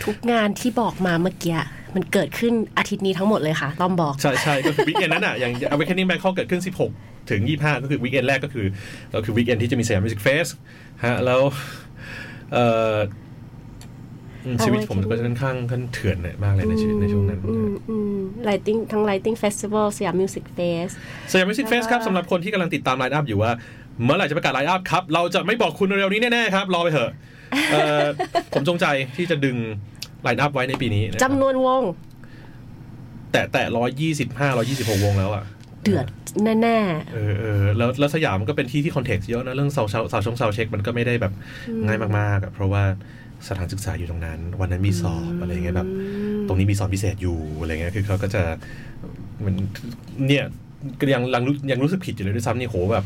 [0.05, 1.57] ทุกงานที่บอกมาเมื่อกี้
[1.95, 6.61] มันเกิดขึ้นอาทิตย์นี้ทั้งหมดเลยค่ะ ต้อมบอก ใช่ใช่ก็คือ weekend นั้นอะ อย่าง Awakening Bangkok เกิดขึ้น
[7.31, 8.65] ถึง 25 ก็คือ weekend แรกก็คือ
[9.13, 10.47] ก็คือ weekend ที่จะมีสยามมิวสิกเฟส
[11.03, 11.41] ฮะแล้ว
[12.53, 12.65] เอ่
[12.95, 12.97] อ
[14.45, 18.17] อืมชีวิตผมก็ค่อนข้างค่อนเถื่อนมากเลยในชีวิตในช่วงนั้นอืมอืม
[18.47, 20.93] Lighting ทั้ง Lighting Festival สยาม Music Fest
[21.31, 23.51] สยามมิวสิกเฟสครับสำหรับคนที่กำลังติดตาม line up อยู่ว่า
[24.03, 27.11] เมื่อไหร่จะประกาศ line up ครับ เราจะไม่บอกคุณเร็วๆนี้แน่ ๆ ครับ รอไปเถอะ
[27.71, 28.05] เอ่อ
[28.53, 28.85] ผมจงใจ
[29.17, 29.57] ที่จะดึง
[30.23, 31.82] line up ไว้ในปีนี้นะครับจำนวนวง
[33.32, 35.43] แต่แต่ร้อยยี่สิบห้าร้อยี่สิบหกวงแล้วอะ
[35.84, 36.05] เดือด
[36.43, 36.78] แน่
[37.13, 41.34] เออเออแล้วแล้วสยามมันก็เป็นที่ที่ context เยอะนะ เรื่องเสาเสาเสาชงเสาเช็คมันก็ไม่ได้แบบ
[41.86, 42.84] ง่ายมากๆอะเพราะว่า
[43.47, 45.89] สถานศึกษาอยู่ตรงนั้น วันนั้นมีสอบอะไรเงี้ยแบบ
[46.47, 48.43] ตรงนี้มีสอนพิเศษอยู่อะไรเงี้ยคือเขาก็จะ
[49.39, 49.55] เหมัน
[50.28, 50.45] เนี่ย
[50.99, 53.05] ก็ยังยังรู้ยังรู้สึกผิดอยู่เลยด้วยซ้ำนี่โหแบบ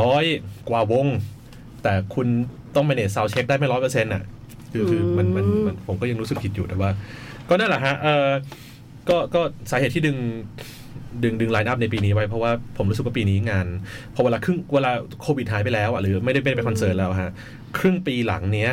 [0.00, 0.24] ร้อย
[0.68, 1.06] กว่าวง
[1.82, 2.26] แต่คุณ
[2.74, 4.22] ต้อง manage sound check ได้ไม่ร้อยเปอร์เซ็นต์อะ
[4.72, 6.90] คือคือมันมันมันผมก็ยังรู้สึกผิดอยู่แต่ว่า
[7.48, 8.28] ก็นั่นแหละฮะเออ
[9.08, 9.40] ก็ก็
[9.70, 10.16] สาเหตุที่ดึง
[11.24, 13.66] ดึงดึง line up ในปีนี้ไว้เพราะว่าผมรู้สึกว่าปีนี้งาน
[14.14, 14.90] พอเวลาครึ่งเวลา
[15.22, 17.30] โควิดหายไปแล้วอะหรือไม่ได้ไปไปคอนเสิร์ตแล้วฮะ
[17.78, 18.70] ครึ่งปีหลังเนี้ย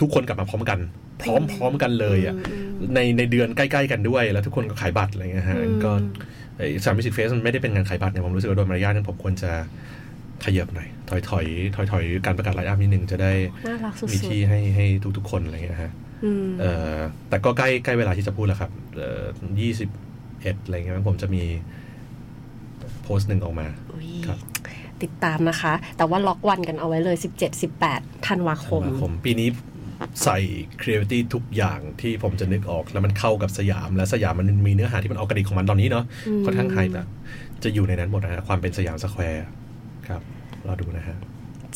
[0.00, 0.78] ทุกคนกลับมาพร้อมกัน
[1.22, 2.34] พร้อมพร้อมกันเลยอะ
[2.94, 5.92] ในในเดือนใกล้ๆกันด้วย แล้วทุกคนก็ขายบัตรอะไรเงี้ยฮะก็
[6.58, 9.50] ไอ้สยามมิวสิกเฟสมันไม่ได้เป็นงานขายบัตรเนี่ยผมรู้สึกว่าโดยมารยาทนั้นผมควรจะ
[10.44, 14.86] ขยับหน่อย ถอยถอยถอยถอยการประกาศไลน์อัพนิดนึงจะได้ๆน่ารักสุดมีที่ให้ให้
[15.16, 16.98] ทุกๆคนอะไรเงี้ยฮะๆอืมเอ่อ
[17.28, 19.24] แต่ก็ใกล้ใกล้เวลาที่จะพูดแล้วครับเอ่อ
[19.60, 19.88] ยี่สิบ
[20.42, 21.42] เอ็ดอะไรเงี้ยผมจะมี
[23.02, 24.38] โพสต์หนึ่งออกมาอุ๊ยครับ
[25.02, 27.16] ติดตามนะคะ แต่ว่าล็อกวันกันเอาไว้เลย
[27.72, 29.48] 17-18ธันวาคมธันวาคมปีนี้
[30.24, 30.38] ใส่
[30.80, 37.06] creativity ทุกอย่างที่ผมจะนึกออกแล้วมันเข้ากับสยาม และสยามมันมีเนื้อหาที่มันออกกระดิกของมันตอนนี้เนาะอืมค่อนข้างไฮแบบ
[37.64, 39.46] จะอยู่ในนั้นหมดนะฮะความเป็นสยามสแควร์
[40.08, 40.22] ครับ
[40.68, 41.16] รอดูนะฮะ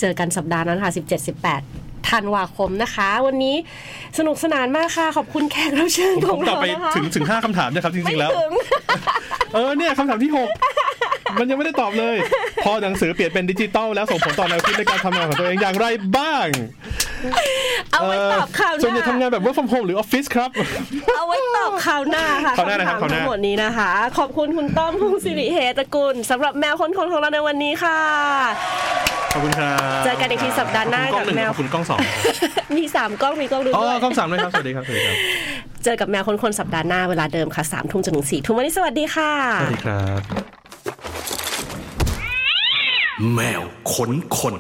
[0.01, 0.93] เจอกันสัปดาห์นั้นค่ะ
[1.41, 3.57] 17-18 ธันวาคมนะคะ วันนี้
[4.18, 8.53] สนุกสนานมากค่ะ ขอบคุณแขกรับเชิญผของมตอบเราไปนะคะถึงถึงห้าคำถามนะครับจริงๆแล้วถึง
[9.55, 10.48] เออเนี่ยคำถามที่หก
[11.40, 12.16] มันยังไม่ได้ตอบเลย
[12.64, 15.86] พอหนังสือเปลี่ยนเป็นดิจิตอลแล้วส่งผลต่อแนวคิดในการทำงานของตัวเองอย่างไร
[16.16, 16.46] บ้าง
[17.92, 20.51] เอาไว้ตอบข่าวหส่วนใหญ่น้าทำงานแบบ work from home หรือออฟฟิศครับ
[21.16, 28.01] เอาไว้ตอบข่าวหน้าค่ะคราวหน้านะครับคำถามคราวหน้าทั้งหมดนี้นะคะ ขอบคุณคุณต้อมพงศิริเฮตระกุลสำหรับแมวคนคนของเราในวันนี้ค่ะ
[29.32, 32.01] ขอบคุณครับเจอกันอีกทีสัปดาห์หน้าขอบคุณกล้องหนึ่งกับแมวขอบคุณกล้องสอง
[32.76, 35.16] มีสามกล้องมีกล้องดูอ๋อด้วยกล้องสามด้วยครับสวัสดีครับสวัสดีครับ
[35.84, 39.32] เจอกับแมวคนคนสัปดาห์หน้าเวลาเดิมค่ะสามทุ่มจนถึงสี่ทุ่มวันนี้สวัสดีค่ะ
[39.62, 40.20] สวัสดีครับ
[43.34, 43.62] แมว
[43.93, 44.55] ขนคน